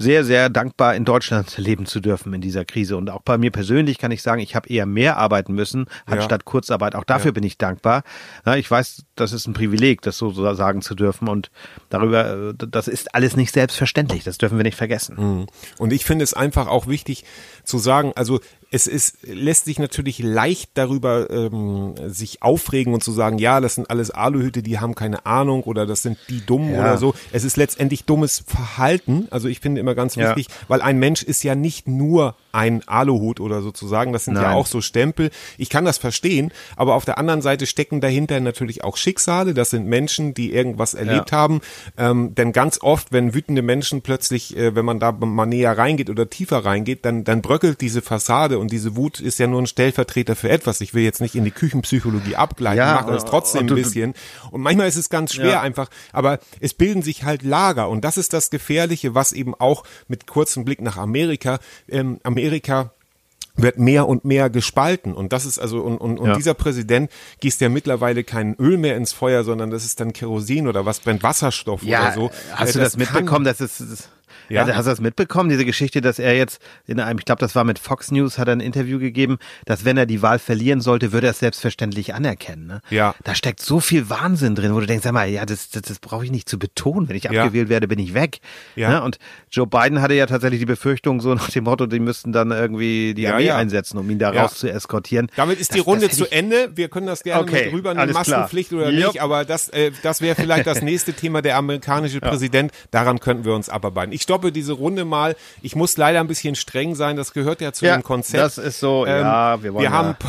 [0.00, 2.96] sehr, sehr dankbar, in Deutschland leben zu dürfen in dieser Krise.
[2.96, 6.14] Und auch bei mir persönlich kann ich sagen, ich habe eher mehr arbeiten müssen, Ja.
[6.14, 6.94] anstatt Kurzarbeit.
[6.94, 7.32] Auch dafür Ja.
[7.32, 8.02] bin ich dankbar.
[8.46, 11.28] Ja, ich weiß, das ist ein Privileg, das so sagen zu dürfen.
[11.28, 11.50] Und
[11.90, 14.24] darüber, äh, das ist alles nicht selbstverständlich.
[14.24, 15.46] Das dürfen wir nicht vergessen.
[15.78, 17.24] Und ich finde es einfach auch wichtig
[17.70, 18.40] zu sagen, also
[18.72, 23.74] es ist, lässt sich natürlich leicht darüber ähm, sich aufregen und zu sagen, ja, das
[23.74, 26.80] sind alles Aluhüte, die haben keine Ahnung oder das sind die dumm Ja.
[26.80, 27.14] oder so.
[27.32, 29.26] Es ist letztendlich dummes Verhalten.
[29.30, 30.28] Also ich finde immer ganz Ja.
[30.36, 34.42] wichtig, weil ein Mensch ist ja nicht nur ein Aluhut oder sozusagen, das sind ja
[34.42, 34.52] Nein.
[34.52, 35.30] auch so Stempel.
[35.58, 39.54] Ich kann das verstehen, aber auf der anderen Seite stecken dahinter natürlich auch Schicksale.
[39.54, 41.60] Das sind Menschen, die irgendwas erlebt haben.
[41.96, 46.08] Ähm, denn ganz oft, wenn wütende Menschen plötzlich, äh, wenn man da mal näher reingeht
[46.10, 49.66] oder tiefer reingeht, dann, dann bröckelt diese Fassade und diese Wut ist ja nur ein
[49.66, 50.80] Stellvertreter für etwas.
[50.80, 54.14] Ich will jetzt nicht in die Küchenpsychologie abgleiten, Ja, mache das trotzdem und ein bisschen.
[54.50, 55.60] Und manchmal ist es ganz schwer Ja.
[55.60, 59.84] einfach, aber es bilden sich halt Lager und das ist das Gefährliche, was eben auch
[60.08, 62.90] mit kurzem Blick nach Amerika, ähm, Amerika
[63.56, 66.36] wird mehr und mehr gespalten und das ist also und, und, und Ja.
[66.36, 70.66] dieser Präsident gießt ja mittlerweile kein Öl mehr ins Feuer, sondern das ist dann Kerosin
[70.68, 72.30] oder was brennt Wasserstoff oder so.
[72.54, 73.44] hast Äh, du das, kann- mitbekommen?
[73.44, 74.08] Das ist, das,
[74.48, 74.66] Ja.
[74.66, 74.74] ja.
[74.76, 75.48] hast du das mitbekommen?
[75.50, 78.48] Diese Geschichte, dass er jetzt in einem, ich glaube, das war mit Fox News, hat
[78.48, 82.14] er ein Interview gegeben, dass wenn er die Wahl verlieren sollte, würde er es selbstverständlich
[82.14, 82.66] anerkennen.
[82.66, 82.80] Ne?
[82.90, 83.14] Ja.
[83.24, 85.98] Da steckt so viel Wahnsinn drin, wo du denkst, sag mal, ja, das, das, das
[85.98, 87.08] brauche ich nicht zu betonen.
[87.08, 87.30] Wenn ich Ja.
[87.42, 88.40] abgewählt werde, bin ich weg.
[88.76, 88.90] Ja.
[88.90, 89.02] Ne?
[89.02, 89.18] Und
[89.50, 93.14] Joe Biden hatte ja tatsächlich die Befürchtung, so nach dem Motto, die müssten dann irgendwie
[93.14, 93.56] die Ja, Armee ja.
[93.56, 95.28] einsetzen, um ihn da raus zu eskortieren.
[95.36, 96.70] Damit ist die Das- Runde das zu Ende.
[96.74, 98.40] Wir können das gerne Okay, mit rüber, eine alles klar.
[98.40, 99.12] Maskenpflicht oder Jupp.
[99.14, 102.72] nicht, aber das, äh, das wäre vielleicht das nächste Thema, der amerikanische Präsident.
[102.90, 104.12] Daran könnten wir uns abarbeiten.
[104.12, 105.36] Ich stoppe diese Runde mal.
[105.62, 108.42] Ich muss leider ein bisschen streng sein, das gehört ja zu Ja, dem Konzept.
[108.42, 110.16] das ist so, ja, wir wollen wir ja- haben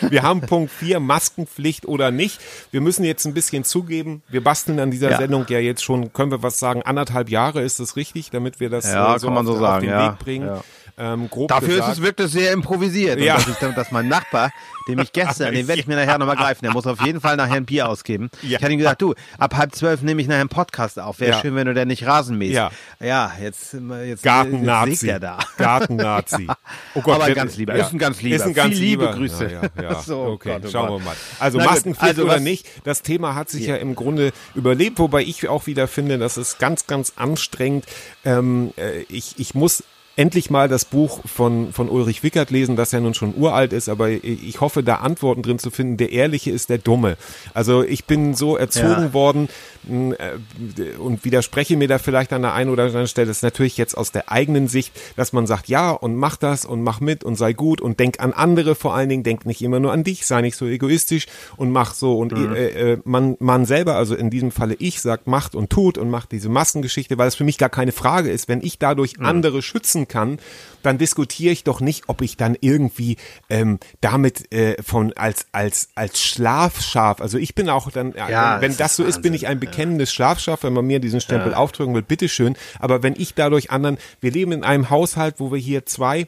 [0.00, 2.40] Wir haben Punkt 4, Maskenpflicht oder nicht.
[2.70, 5.16] Wir müssen jetzt ein bisschen zugeben, wir basteln an dieser Ja.
[5.18, 8.70] Sendung ja jetzt schon, können wir was sagen, anderthalb Jahre ist das richtig, damit wir
[8.70, 10.12] das Ja, äh, kann man auf, so auf sagen, den ja.
[10.12, 10.46] Weg bringen.
[10.46, 10.62] Ja.
[10.98, 11.92] Ähm, Dafür gesagt.
[11.92, 13.20] ist es wirklich sehr improvisiert.
[13.20, 13.36] Ja.
[13.36, 14.50] Und dass, ich, dass mein Nachbar,
[14.88, 17.36] dem ich gestern, den werde ich mir nachher nochmal greifen, der muss auf jeden Fall
[17.36, 18.30] nachher ein Bier ausgeben.
[18.42, 18.58] Ja.
[18.58, 21.20] Ich hatte ihm gesagt, du, ab halb zwölf nehme ich nachher einen Podcast auf.
[21.20, 21.40] Wäre Ja.
[21.40, 22.54] schön, wenn du denn nicht Rasen mähst.
[22.54, 22.70] Ja.
[22.98, 24.90] Ja, jetzt, jetzt, Garten-Nazi.
[24.90, 25.38] jetzt er da.
[25.56, 26.48] Garten-Nazi.
[26.94, 28.36] Oh Gott, Aber ein der- ganz lieber, ist ein ganz lieber.
[28.36, 29.16] Ist ein ganz Viel Liebe, lieber.
[29.16, 29.44] Grüße.
[29.44, 30.02] Ja, ja, ja.
[30.02, 31.00] So, okay, Gott, oh schauen Gott.
[31.00, 31.16] wir mal.
[31.38, 33.76] Also gut, Maskenpflicht also oder nicht, das Thema hat sich ja.
[33.76, 37.84] im Grunde überlebt, wobei ich auch wieder finde, das ist ganz, ganz anstrengend.
[38.24, 39.84] Ähm, äh, ich, ich muss
[40.18, 43.88] endlich mal das Buch von, von Ulrich Wickert lesen, das ja nun schon uralt ist,
[43.88, 45.96] aber ich hoffe, da Antworten drin zu finden.
[45.96, 47.16] Der Ehrliche ist der Dumme.
[47.54, 49.12] Also ich bin so erzogen Ja.
[49.12, 49.48] worden
[49.88, 53.28] äh, und widerspreche mir da vielleicht an der einen oder anderen Stelle.
[53.28, 56.64] Das ist natürlich jetzt aus der eigenen Sicht, dass man sagt, ja und mach das
[56.64, 59.62] und mach mit und sei gut und denk an andere vor allen Dingen, denk nicht
[59.62, 61.26] immer nur an dich, sei nicht so egoistisch
[61.56, 65.28] und mach so und äh, äh, man, man selber, also in diesem Falle ich, sagt,
[65.28, 68.48] macht und tut und macht diese Massengeschichte, weil es für mich gar keine Frage ist,
[68.48, 70.38] wenn ich dadurch andere schützen kann,
[70.82, 73.16] dann diskutiere ich doch nicht, ob ich dann irgendwie
[73.48, 78.70] ähm, damit äh, von als als als Schlafschaf, also ich bin auch dann, Ja, wenn
[78.70, 81.52] das das ist so ist, bin ich ein bekennendes Schlafschaf, wenn man mir diesen Stempel
[81.54, 82.56] aufdrücken will, bitteschön.
[82.78, 86.26] Aber wenn ich dadurch anderen, wir leben in einem Haushalt, wo wir hier zwei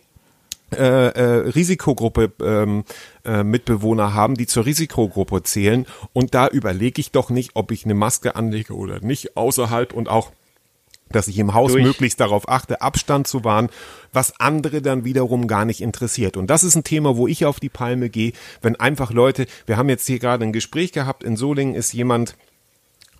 [0.72, 2.84] äh, äh, Risikogruppe ähm,
[3.24, 5.84] äh, Mitbewohner haben, die zur Risikogruppe zählen.
[6.12, 10.08] Und da überlege ich doch nicht, ob ich eine Maske anlege oder nicht, außerhalb und
[10.08, 10.30] auch
[11.10, 11.84] dass ich im Haus Durch.
[11.84, 13.68] möglichst darauf achte, Abstand zu wahren,
[14.12, 16.36] was andere dann wiederum gar nicht interessiert.
[16.36, 19.76] Und das ist ein Thema, wo ich auf die Palme gehe, wenn einfach Leute, wir
[19.76, 22.36] haben jetzt hier gerade ein Gespräch gehabt, in Solingen ist jemand,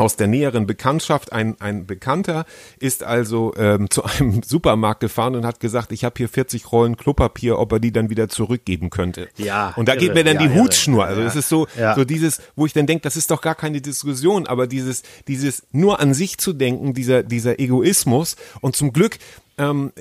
[0.01, 2.47] aus der näheren Bekanntschaft, ein, ein Bekannter
[2.79, 6.97] ist also ähm, zu einem Supermarkt gefahren und hat gesagt, ich habe hier 40 Rollen
[6.97, 9.29] Klopapier, ob er die dann wieder zurückgeben könnte.
[9.37, 10.15] Ja, Und da geht irre.
[10.15, 10.65] mir dann Ja, die irre.
[10.65, 11.05] Hutschnur.
[11.05, 11.27] Also Ja.
[11.27, 11.95] es ist so, Ja.
[11.95, 15.65] so dieses, wo ich dann denke, das ist doch gar keine Diskussion, aber dieses, dieses
[15.71, 19.19] nur an sich zu denken, dieser, dieser Egoismus und zum Glück
[19.59, 19.93] ähm,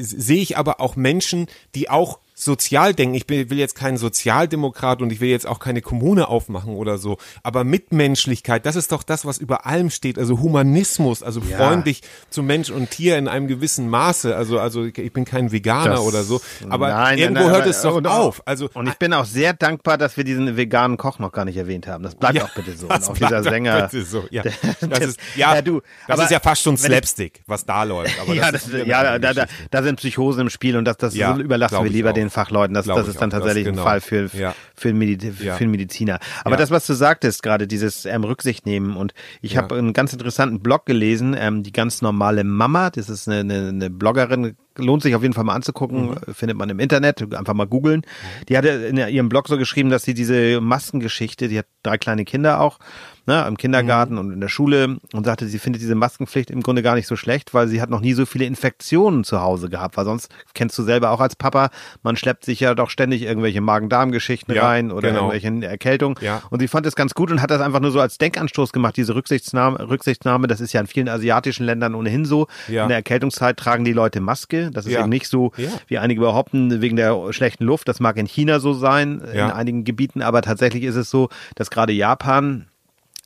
[0.00, 3.14] sehe ich aber auch Menschen, die auch sozial denken.
[3.14, 7.18] Ich will jetzt kein Sozialdemokrat und ich will jetzt auch keine Kommune aufmachen oder so.
[7.42, 10.18] Aber Mitmenschlichkeit, das ist doch das, was über allem steht.
[10.18, 11.56] Also Humanismus, also Ja.
[11.56, 14.36] freundlich zu Mensch und Tier in einem gewissen Maße.
[14.36, 16.40] Also, also ich bin kein Veganer Das- oder so.
[16.68, 18.42] Aber Nein, nein, irgendwo nein, hört aber- es doch und auf.
[18.46, 21.56] Also Und ich bin auch sehr dankbar, dass wir diesen veganen Koch noch gar nicht
[21.56, 22.04] erwähnt haben.
[22.04, 22.86] Das bleibt Ja, auch bitte so.
[22.86, 23.82] das Und auch dieser Sänger.
[23.82, 24.42] bitte so, ja.
[24.80, 27.64] Das ist, ja, ja, du, das aber ist ja fast schon wenn ich- Slapstick, was
[27.64, 28.18] da läuft.
[28.20, 30.84] Aber ja, das das, ist wieder ja da, da, da sind Psychosen im Spiel und
[30.84, 32.74] das, das Ja, überlassen wir lieber den den Fachleuten.
[32.74, 33.82] Das, das ist dann auch, das tatsächlich genau.
[33.82, 34.54] ein Fall für, Ja.
[34.74, 35.54] für, einen Medi Ja.
[35.54, 36.18] für einen Mediziner.
[36.44, 36.56] Aber Ja.
[36.58, 40.60] das, was du sagtest, gerade dieses ähm, Rücksicht nehmen und ich habe einen ganz interessanten
[40.60, 45.14] Blog gelesen, ähm, die ganz normale Mama, das ist eine, eine, eine Bloggerin, lohnt sich
[45.14, 46.34] auf jeden Fall mal anzugucken, Mhm.
[46.34, 48.02] findet man im Internet, einfach mal googeln.
[48.48, 52.24] Die hatte in ihrem Blog so geschrieben, dass sie diese Maskengeschichte, die hat drei kleine
[52.24, 52.78] Kinder auch,
[53.26, 54.18] ne, im Kindergarten Mhm.
[54.20, 57.16] und in der Schule und sagte, sie findet diese Maskenpflicht im Grunde gar nicht so
[57.16, 60.78] schlecht, weil sie hat noch nie so viele Infektionen zu Hause gehabt, weil sonst kennst
[60.78, 61.70] du selber auch als Papa,
[62.02, 65.30] man schleppt sich ja doch ständig irgendwelche Magen-Darm-Geschichten Ja, rein oder genau.
[65.32, 66.16] irgendwelche Erkältungen.
[66.20, 66.42] Ja.
[66.50, 68.96] Und sie fand es ganz gut und hat das einfach nur so als Denkanstoß gemacht,
[68.96, 72.46] diese Rücksichtnahme, Rücksichtnahme, das ist ja in vielen asiatischen Ländern ohnehin so.
[72.68, 72.84] Ja.
[72.84, 74.67] In der Erkältungszeit tragen die Leute Maske.
[74.72, 75.00] Das ist Ja.
[75.00, 75.68] eben nicht so, Ja.
[75.88, 77.88] wie einige behaupten, wegen der schlechten Luft.
[77.88, 79.46] Das mag in China so sein, Ja.
[79.46, 82.67] in einigen Gebieten, aber tatsächlich ist es so, dass gerade Japan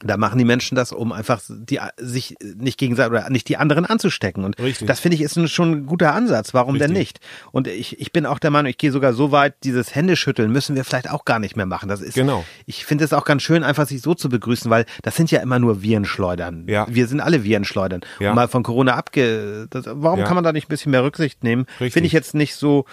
[0.05, 3.87] da machen die Menschen das, um einfach die, sich nicht gegenseitig oder nicht die anderen
[3.87, 4.45] anzustecken.
[4.45, 4.87] Und Richtig.
[4.89, 6.55] das finde ich ist ein, schon ein guter Ansatz.
[6.55, 6.99] Warum denn Richtig.
[6.99, 7.21] nicht?
[7.53, 10.77] Und ich, ich bin auch der Meinung, ich gehe sogar so weit, dieses Händeschütteln müssen
[10.77, 11.89] wir vielleicht auch gar nicht mehr machen.
[11.89, 12.45] Das ist, Genau.
[12.67, 15.41] ich finde es auch ganz schön, einfach sich so zu begrüßen, weil das sind ja
[15.41, 16.67] immer nur Virenschleudern.
[16.69, 16.87] Ja.
[16.89, 18.01] Wir sind alle Virenschleudern.
[18.21, 18.31] Ja.
[18.31, 20.25] Und mal von Corona abge, das, warum Ja.
[20.27, 21.67] kann man da nicht ein bisschen mehr Rücksicht nehmen?
[21.79, 22.85] Finde ich jetzt nicht so,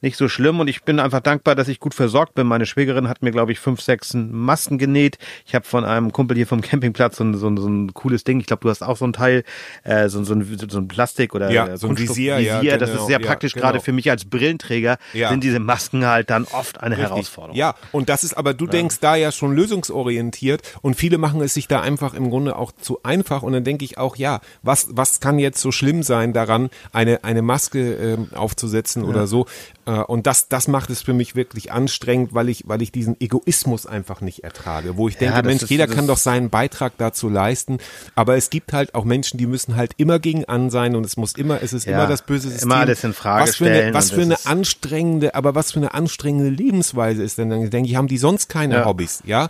[0.00, 2.46] nicht so schlimm und ich bin einfach dankbar, dass ich gut versorgt bin.
[2.46, 5.18] Meine Schwägerin hat mir, glaube ich, fünf, sechs Masken genäht.
[5.46, 8.24] Ich habe von einem Kumpel hier vom Campingplatz so ein, so ein, so ein cooles
[8.24, 8.40] Ding.
[8.40, 9.44] Ich glaube, du hast auch so ein Teil,
[9.84, 12.76] äh, so, so, ein, so ein Plastik oder Ja, äh, so ein Kunststoff- Visier, ja,
[12.78, 13.66] Das genau, ist sehr ja, praktisch, genau.
[13.66, 15.30] gerade für mich als Brillenträger Ja.
[15.30, 17.10] sind diese Masken halt dann oft eine Richtig.
[17.10, 17.56] Herausforderung.
[17.56, 21.54] Ja, und das ist aber, du denkst da ja schon lösungsorientiert und viele machen es
[21.54, 24.88] sich da einfach im Grunde auch zu einfach und dann denke ich auch, ja, was,
[24.92, 29.46] was kann jetzt so schlimm sein daran, eine, eine Maske ähm, aufzusetzen oder so
[29.92, 33.86] und das, das macht es für mich wirklich anstrengend, weil ich, weil ich diesen Egoismus
[33.86, 37.28] einfach nicht ertrage, wo ich denke, das Mensch, ist- jeder kann doch seinen Beitrag dazu
[37.28, 37.78] leisten,
[38.14, 41.16] aber es gibt halt auch Menschen, die müssen halt immer gegen an sein und es
[41.16, 42.72] muss immer, es ist Ja, immer das böse immer System.
[42.72, 45.94] alles in Frage was für eine, stellen was für eine anstrengende, aber was für eine
[45.94, 47.70] anstrengende Lebensweise ist denn dann?
[47.70, 48.84] Denke ich, haben die sonst keine Ja.
[48.84, 49.48] Hobbys, ja?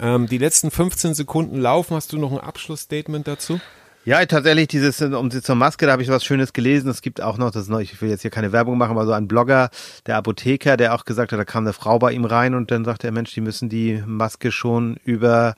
[0.00, 1.94] Ähm, die letzten 15 Sekunden laufen.
[1.94, 3.60] Hast du noch ein Abschlussstatement dazu?
[4.04, 6.90] Ja, tatsächlich, dieses, um sie zur Maske, da habe ich was Schönes gelesen.
[6.90, 9.06] Es gibt auch noch, das ist noch, ich will jetzt hier keine Werbung machen, aber
[9.06, 9.70] so ein Blogger,
[10.06, 12.84] der Apotheker, der auch gesagt hat, da kam eine Frau bei ihm rein und dann
[12.84, 15.54] sagte er, Mensch, die müssen die Maske schon über,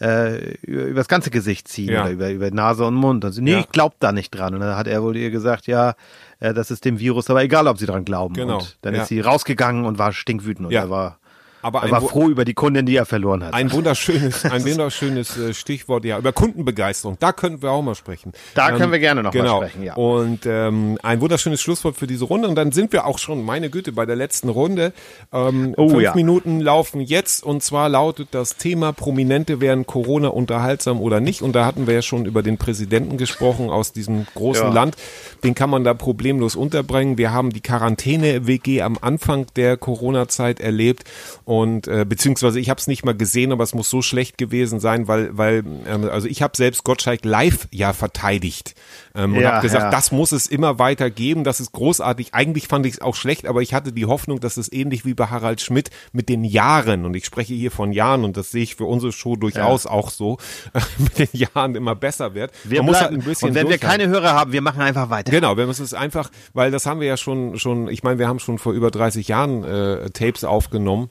[0.00, 2.02] äh, über, über das ganze Gesicht ziehen Ja.
[2.02, 3.24] oder über, über Nase und Mund.
[3.24, 3.60] Und sie, nee, Ja.
[3.60, 4.54] ich glaub da nicht dran.
[4.54, 5.94] Und dann hat er wohl ihr gesagt, ja,
[6.40, 8.34] äh, das ist dem Virus aber egal, ob sie dran glauben.
[8.34, 9.02] Genau, Und dann ja.
[9.02, 11.17] ist sie rausgegangen und war stinkwütend und er war,
[11.62, 13.54] Aber er war froh über die Kundin, die er verloren hat.
[13.54, 17.16] ein wunderschönes, ein wunderschönes äh, Stichwort, ja, über Kundenbegeisterung.
[17.18, 18.32] Da könnten wir auch mal sprechen.
[18.54, 19.56] Da können wir gerne noch mal genau.
[19.58, 19.94] sprechen, ja.
[19.94, 22.48] Und ähm, ein wunderschönes Schlusswort für diese Runde.
[22.48, 24.92] Und dann sind wir auch schon, meine Güte, bei der letzten Runde.
[25.32, 26.14] Ähm, Oh, fünf ja.
[26.14, 27.42] Minuten laufen jetzt.
[27.44, 31.42] Und zwar lautet das Thema, Prominente wären Corona unterhaltsam oder nicht.
[31.42, 34.72] Und da hatten wir ja schon über den Präsidenten gesprochen aus diesem großen Ja.
[34.72, 34.96] Land.
[35.44, 37.18] Den kann man da problemlos unterbringen.
[37.18, 41.04] Wir haben die Quarantäne-WG am Anfang der Corona-Zeit erlebt.
[41.48, 44.80] Und äh, beziehungsweise ich habe es nicht mal gesehen, aber es muss so schlecht gewesen
[44.80, 48.74] sein, weil, weil ähm, also ich habe selbst Gottschalk live ja verteidigt
[49.14, 49.90] ähm, und Ja, habe gesagt, ja.
[49.90, 52.34] das muss es immer weiter geben, das ist großartig.
[52.34, 55.14] Eigentlich fand ich es auch schlecht, aber ich hatte die Hoffnung, dass es ähnlich wie
[55.14, 58.64] bei Harald Schmidt mit den Jahren, und ich spreche hier von Jahren, und das sehe
[58.64, 60.36] ich für unsere Show durchaus auch so,
[60.98, 62.52] mit den Jahren immer besser wird.
[62.64, 65.08] wir Man muss halt ein bisschen und wenn wir keine Hörer haben, wir machen einfach
[65.08, 65.32] weiter.
[65.32, 68.28] Genau, wir müssen es einfach, weil das haben wir ja schon, schon, ich meine, wir
[68.28, 71.08] haben schon vor über 30 Jahren äh, Tapes aufgenommen.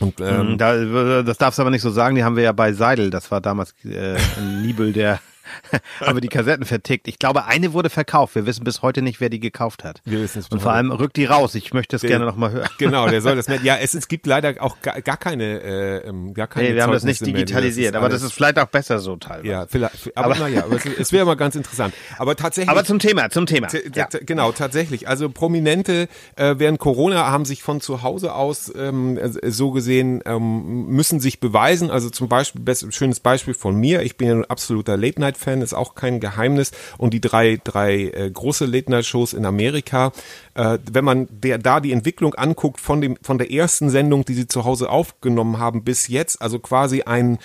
[0.00, 2.52] Und ähm, Mhm, Da, das darfst du aber nicht so sagen, die haben wir ja
[2.52, 5.20] bei Seidel, das war damals äh, ein Nibel, der
[6.00, 7.08] haben wir die Kassetten vertickt.
[7.08, 8.34] Ich glaube, eine wurde verkauft.
[8.34, 10.00] Wir wissen bis heute nicht, wer die gekauft hat.
[10.04, 11.54] Wir wissen es Und vor allem rückt die raus.
[11.54, 12.68] Ich möchte es gerne noch mal hören.
[12.78, 13.64] Genau, der soll das nicht.
[13.64, 16.68] Ja, es, es gibt leider auch gar, gar keine, äh, ähm, gar keine.
[16.68, 19.48] Nee, wir haben das nicht digitalisiert, aber das ist vielleicht auch besser so teilweise.
[19.48, 21.94] ja, vielleicht, aber, Aber- naja, aber es, es wäre mal ganz interessant.
[22.18, 22.70] Aber tatsächlich.
[22.70, 23.68] Aber zum Thema, zum Thema.
[23.94, 24.08] Ja.
[24.26, 25.08] Genau, tatsächlich.
[25.08, 30.22] Also Prominente äh, während Corona haben sich von zu Hause aus ähm, äh, so gesehen
[30.24, 31.90] ähm, müssen sich beweisen.
[31.90, 34.02] Also zum Beispiel best, schönes Beispiel von mir.
[34.02, 36.72] Ich bin ja ein absoluter Late Night Fan, ist auch kein Geheimnis.
[36.98, 40.12] Und die drei drei äh, große Late Night Shows in Amerika,
[40.54, 44.34] äh, wenn man der da die Entwicklung anguckt von dem von der ersten Sendung, die
[44.34, 47.38] sie zu Hause aufgenommen haben, bis jetzt, also quasi ein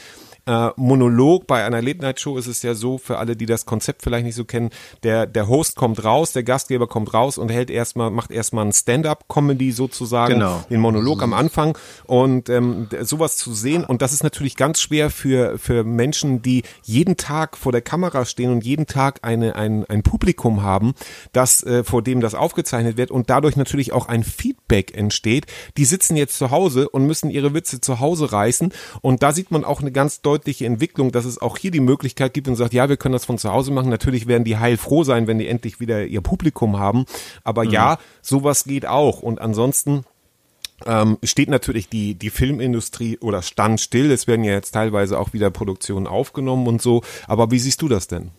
[0.45, 1.47] äh, Monolog.
[1.47, 4.45] Bei einer Late-Night-Show ist es ja so, für alle, die das Konzept vielleicht nicht so
[4.45, 4.69] kennen,
[5.03, 8.73] der, der Host kommt raus, der Gastgeber kommt raus und hält erstmal, macht erstmal ein
[8.73, 10.63] Stand-up-Comedy sozusagen, Genau.
[10.69, 15.09] den Monolog am Anfang und ähm, sowas zu sehen und das ist natürlich ganz schwer
[15.09, 19.85] für, für Menschen, die jeden Tag vor der Kamera stehen und jeden Tag eine, ein,
[19.85, 20.93] ein Publikum haben,
[21.33, 25.45] das, äh, vor dem das aufgezeichnet wird und dadurch natürlich auch ein Feedback Feedback entsteht.
[25.77, 28.73] Die sitzen jetzt zu Hause und müssen ihre Witze zu Hause reißen.
[29.01, 30.34] Und da sieht man auch eine ganz deutliche
[30.65, 33.37] Entwicklung, dass es auch hier die Möglichkeit gibt und sagt, ja, wir können das von
[33.37, 33.89] zu Hause machen.
[33.89, 37.05] Natürlich werden die heilfroh sein, wenn die endlich wieder ihr Publikum haben.
[37.43, 37.71] Aber mhm.
[37.71, 39.21] ja, sowas geht auch.
[39.21, 40.03] Und ansonsten
[40.85, 44.11] ähm, steht natürlich die, die Filmindustrie oder stand still.
[44.11, 47.01] Es werden ja jetzt teilweise auch wieder Produktionen aufgenommen und so.
[47.27, 48.31] Aber wie siehst du das denn?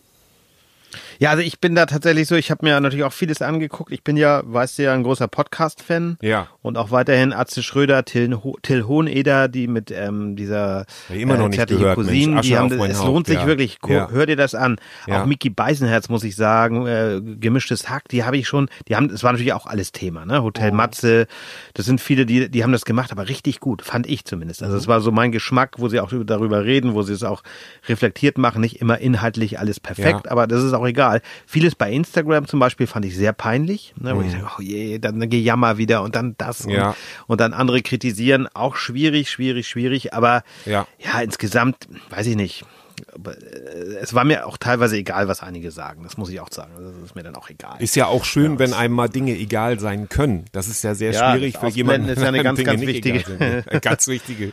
[1.19, 3.91] Ja, also ich bin da tatsächlich so, ich habe mir natürlich auch vieles angeguckt.
[3.91, 6.17] Ich bin ja, weißt du ja, ein großer Podcast-Fan.
[6.21, 6.47] Ja.
[6.61, 11.45] Und auch weiterhin Atze Schröder, Till, Till Hoheneder, die mit ähm, dieser ja, immer noch
[11.45, 13.47] äh, nicht gehört, Cousine, Mensch, die haben, es Haupt, lohnt sich ja.
[13.47, 14.09] wirklich, Ja.
[14.11, 14.77] hör dir das an.
[15.07, 15.21] Ja.
[15.21, 19.09] Auch Mickey Beisenherz, muss ich sagen, äh, gemischtes Hack, die habe ich schon, die haben,
[19.09, 20.43] es war natürlich auch alles Thema, ne?
[20.43, 20.75] Hotel Oh.
[20.75, 21.27] Matze,
[21.73, 24.61] das sind viele, die, die haben das gemacht, aber richtig gut, fand ich zumindest.
[24.61, 24.79] Also Mhm.
[24.81, 27.41] es war so mein Geschmack, wo sie auch darüber reden, wo sie es auch
[27.87, 31.06] reflektiert machen, nicht immer inhaltlich alles perfekt, aber das ist auch egal.
[31.45, 34.31] Vieles bei Instagram zum Beispiel fand ich sehr peinlich, ne, wo ich Mhm.
[34.31, 36.89] sage, oh je, dann Gejammer wieder und dann das Ja.
[36.89, 36.95] und,
[37.27, 40.87] und dann andere kritisieren, auch schwierig, schwierig, schwierig, aber Ja.
[40.99, 42.65] ja, insgesamt, weiß ich nicht.
[43.13, 46.03] Aber, äh, es war mir auch teilweise egal, was einige sagen.
[46.03, 46.71] Das muss ich auch sagen.
[46.79, 47.75] Das ist mir dann auch egal.
[47.79, 50.45] Ist ja auch schön, Ja, wenn einem mal Dinge egal sein können.
[50.51, 53.63] Das ist ja sehr Ja, schwierig für jemanden, ist ja eine ganz, Dinge ganz wichtige-
[53.81, 54.51] ganz wichtige,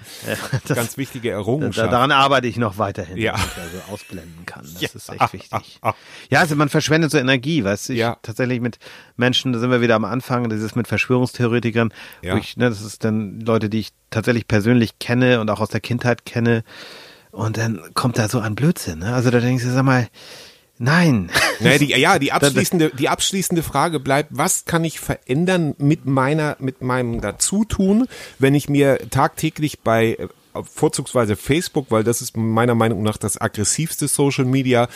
[0.66, 1.92] das- ganz wichtige Errungenschaft.
[1.92, 3.33] daran arbeite ich noch weiterhin, Ja.
[3.33, 4.62] dass ich also ausblenden kann.
[4.74, 4.88] Das Ja.
[4.94, 5.80] ist echt wichtig.
[6.30, 7.92] Ja, also man verschwendet so Energie, weißt du?
[7.94, 8.16] Ja.
[8.22, 8.78] Tatsächlich mit
[9.16, 13.04] Menschen, da sind wir wieder am Anfang, das ist mit Verschwörungstheoretikern, ich, ne, das ist
[13.04, 16.64] dann Leute, die ich tatsächlich persönlich kenne und auch aus der Kindheit kenne.
[17.34, 19.00] Und dann kommt da so ein Blödsinn.
[19.00, 19.12] Ne?
[19.12, 20.08] Also da denkst du, sag mal,
[20.78, 21.30] nein.
[21.60, 26.56] Naja, die, ja, die abschließende, die abschließende Frage bleibt, was kann ich verändern mit meiner,
[26.60, 28.06] mit meinem Dazutun,
[28.38, 30.28] wenn ich mir tagtäglich bei äh,
[30.62, 34.88] vorzugsweise Facebook, weil das ist meiner Meinung nach das aggressivste Social Media,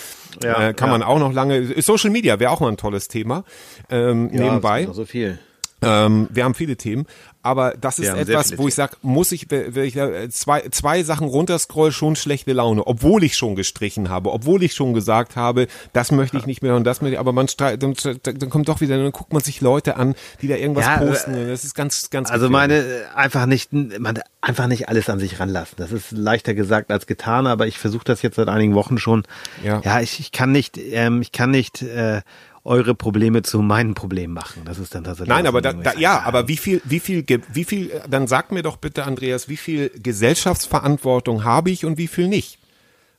[0.43, 0.93] Ja, äh, kann ja.
[0.93, 3.45] man auch noch lange, Social Media wäre auch mal ein tolles Thema,
[3.91, 4.83] ähm, nebenbei.
[4.83, 5.41] Ja, so viel.
[5.81, 7.07] Ähm, wir haben viele Themen,
[7.43, 11.29] aber das ist etwas, wo ich sage, muss ich, wenn ich da zwei, zwei Sachen
[11.29, 16.11] runterscroll, schon schlechte Laune, obwohl ich schon gestrichen habe, obwohl ich schon gesagt habe, das
[16.11, 18.81] möchte ich nicht mehr und das möchte ich, aber man streit, dann, dann kommt doch
[18.81, 22.11] wieder, dann guckt man sich Leute an, die da irgendwas Ja, posten, das ist ganz,
[22.11, 22.85] ganz Also gefährlich.
[22.85, 25.77] meine, äh, einfach nicht, man, einfach nicht alles an sich ranlassen.
[25.79, 29.25] Das ist leichter gesagt als getan, aber ich versuche das jetzt seit einigen Wochen schon.
[29.63, 29.81] Ja.
[29.85, 32.23] ja ich, ich kann nicht, ähm, ich kann nicht äh,
[32.65, 34.63] eure Probleme zu meinen Problemen machen.
[34.65, 35.35] Das ist dann tatsächlich.
[35.35, 38.63] Nein, aber da, da, ja, aber wie viel, wie viel, wie viel, dann sag mir
[38.63, 42.59] doch bitte, Andreas, wie viel Gesellschaftsverantwortung habe ich und wie viel nicht?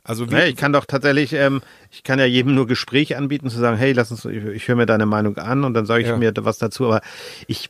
[0.04, 3.50] Also wie, Nee, ich kann doch tatsächlich, ähm, ich kann ja jedem nur Gespräch anbieten,
[3.50, 6.02] zu sagen, hey, lass uns, ich, ich höre mir deine Meinung an und dann sage
[6.04, 6.18] ich Ja.
[6.18, 6.86] mir was dazu.
[6.86, 7.02] Aber
[7.48, 7.70] ich,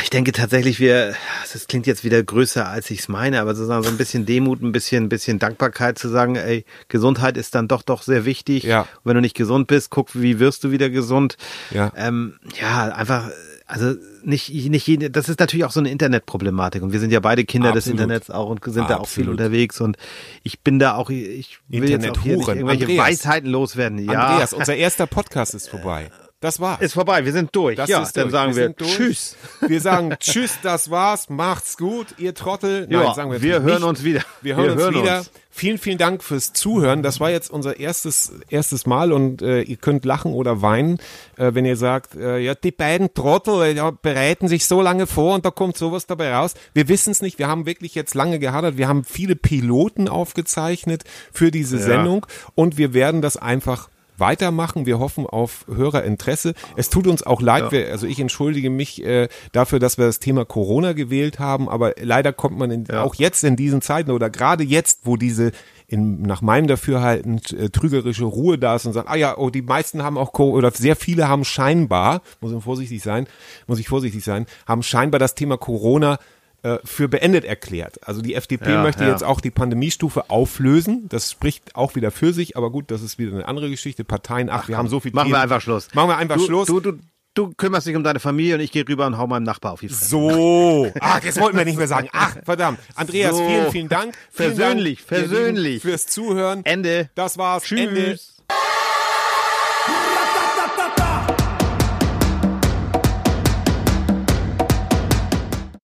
[0.00, 1.14] ich denke tatsächlich, wir,
[1.52, 4.62] das klingt jetzt wieder größer, als ich es meine, aber sozusagen so ein bisschen Demut,
[4.62, 8.62] ein bisschen, ein bisschen Dankbarkeit zu sagen, ey, Gesundheit ist dann doch doch sehr wichtig.
[8.62, 8.82] Ja.
[8.82, 11.36] Und wenn du nicht gesund bist, guck, wie wirst du wieder gesund.
[11.72, 11.92] Ja.
[11.94, 13.30] Ähm, ja, einfach,
[13.66, 17.20] also nicht, nicht jede, das ist natürlich auch so eine Internetproblematik und wir sind ja
[17.20, 18.00] beide Kinder des Absolut.
[18.00, 19.40] Internets auch und sind da auch viel Absolut.
[19.40, 19.96] unterwegs und
[20.42, 23.06] ich bin da auch, ich will jetzt auch hier irgendwelche Andreas.
[23.06, 23.98] Weisheiten loswerden.
[23.98, 26.10] Ja, Andreas, unser erster Podcast ist vorbei.
[26.42, 26.80] Das war's.
[26.80, 27.76] ist vorbei, wir sind durch.
[27.76, 28.32] Das ja, ist dann durch.
[28.32, 28.96] sagen wir, durch.
[28.96, 29.36] Tschüss.
[29.60, 32.88] Wir sagen Tschüss, das war's, macht's gut, ihr Trottel.
[32.90, 34.22] Ja, Nein, sagen wir, wir hören uns wieder.
[34.40, 35.18] Wir hören Wir uns hören wieder.
[35.18, 35.30] uns.
[35.54, 37.04] Vielen, vielen Dank fürs Zuhören.
[37.04, 40.98] Das war jetzt unser erstes erstes Mal und äh, ihr könnt lachen oder weinen,
[41.36, 45.06] äh, wenn ihr sagt, äh, ja, die beiden Trottel äh, ja, bereiten sich so lange
[45.06, 46.54] vor und da kommt sowas dabei raus.
[46.74, 47.38] Wir wissen es nicht.
[47.38, 48.78] Wir haben wirklich jetzt lange gehadert.
[48.78, 52.26] Wir haben viele Piloten aufgezeichnet für diese Sendung
[52.56, 53.90] und wir werden das einfach
[54.22, 54.86] weitermachen.
[54.86, 56.54] Wir hoffen auf Hörerinteresse.
[56.76, 60.20] Es tut uns auch leid, wir, also ich entschuldige mich äh, dafür, dass wir das
[60.20, 64.30] Thema Corona gewählt haben, aber leider kommt man in, auch jetzt in diesen Zeiten oder
[64.30, 65.52] gerade jetzt, wo diese
[65.88, 69.60] in, nach meinem Dafürhalten äh, trügerische Ruhe da ist und sagt, ah ja, oh, die
[69.60, 73.26] meisten haben auch Co oder sehr viele haben scheinbar, muss man vorsichtig sein,
[73.66, 76.18] muss ich vorsichtig sein, haben scheinbar das Thema Corona
[76.62, 78.06] äh, für beendet erklärt.
[78.06, 79.10] Also die FDP Ja, möchte ja.
[79.10, 81.08] jetzt auch die Pandemiestufe auflösen.
[81.08, 84.04] Das spricht auch wieder für sich, aber gut, das ist wieder eine andere Geschichte.
[84.04, 85.42] Parteien, ach, wir haben so viel Machen wir Themen.
[85.42, 85.88] einfach Schluss.
[85.94, 86.66] Machen wir einfach du, Schluss.
[86.66, 86.98] Du, du,
[87.34, 89.80] du kümmerst dich um deine Familie und ich gehe rüber und hau meinem Nachbar auf
[89.80, 90.04] die Fresse.
[90.04, 90.92] so.
[91.00, 92.08] Ach, jetzt wollten wir nicht mehr sagen.
[92.12, 92.78] Ach, verdammt.
[92.94, 93.46] Andreas, So.
[93.46, 94.14] vielen, vielen Dank.
[94.30, 95.82] Vielen Versöhnlich, Dank, versöhnlich.
[95.82, 96.64] Fürs Zuhören.
[96.64, 97.10] Ende.
[97.14, 97.64] Das war's.
[97.64, 97.80] Tschüss.
[97.80, 98.18] Ende.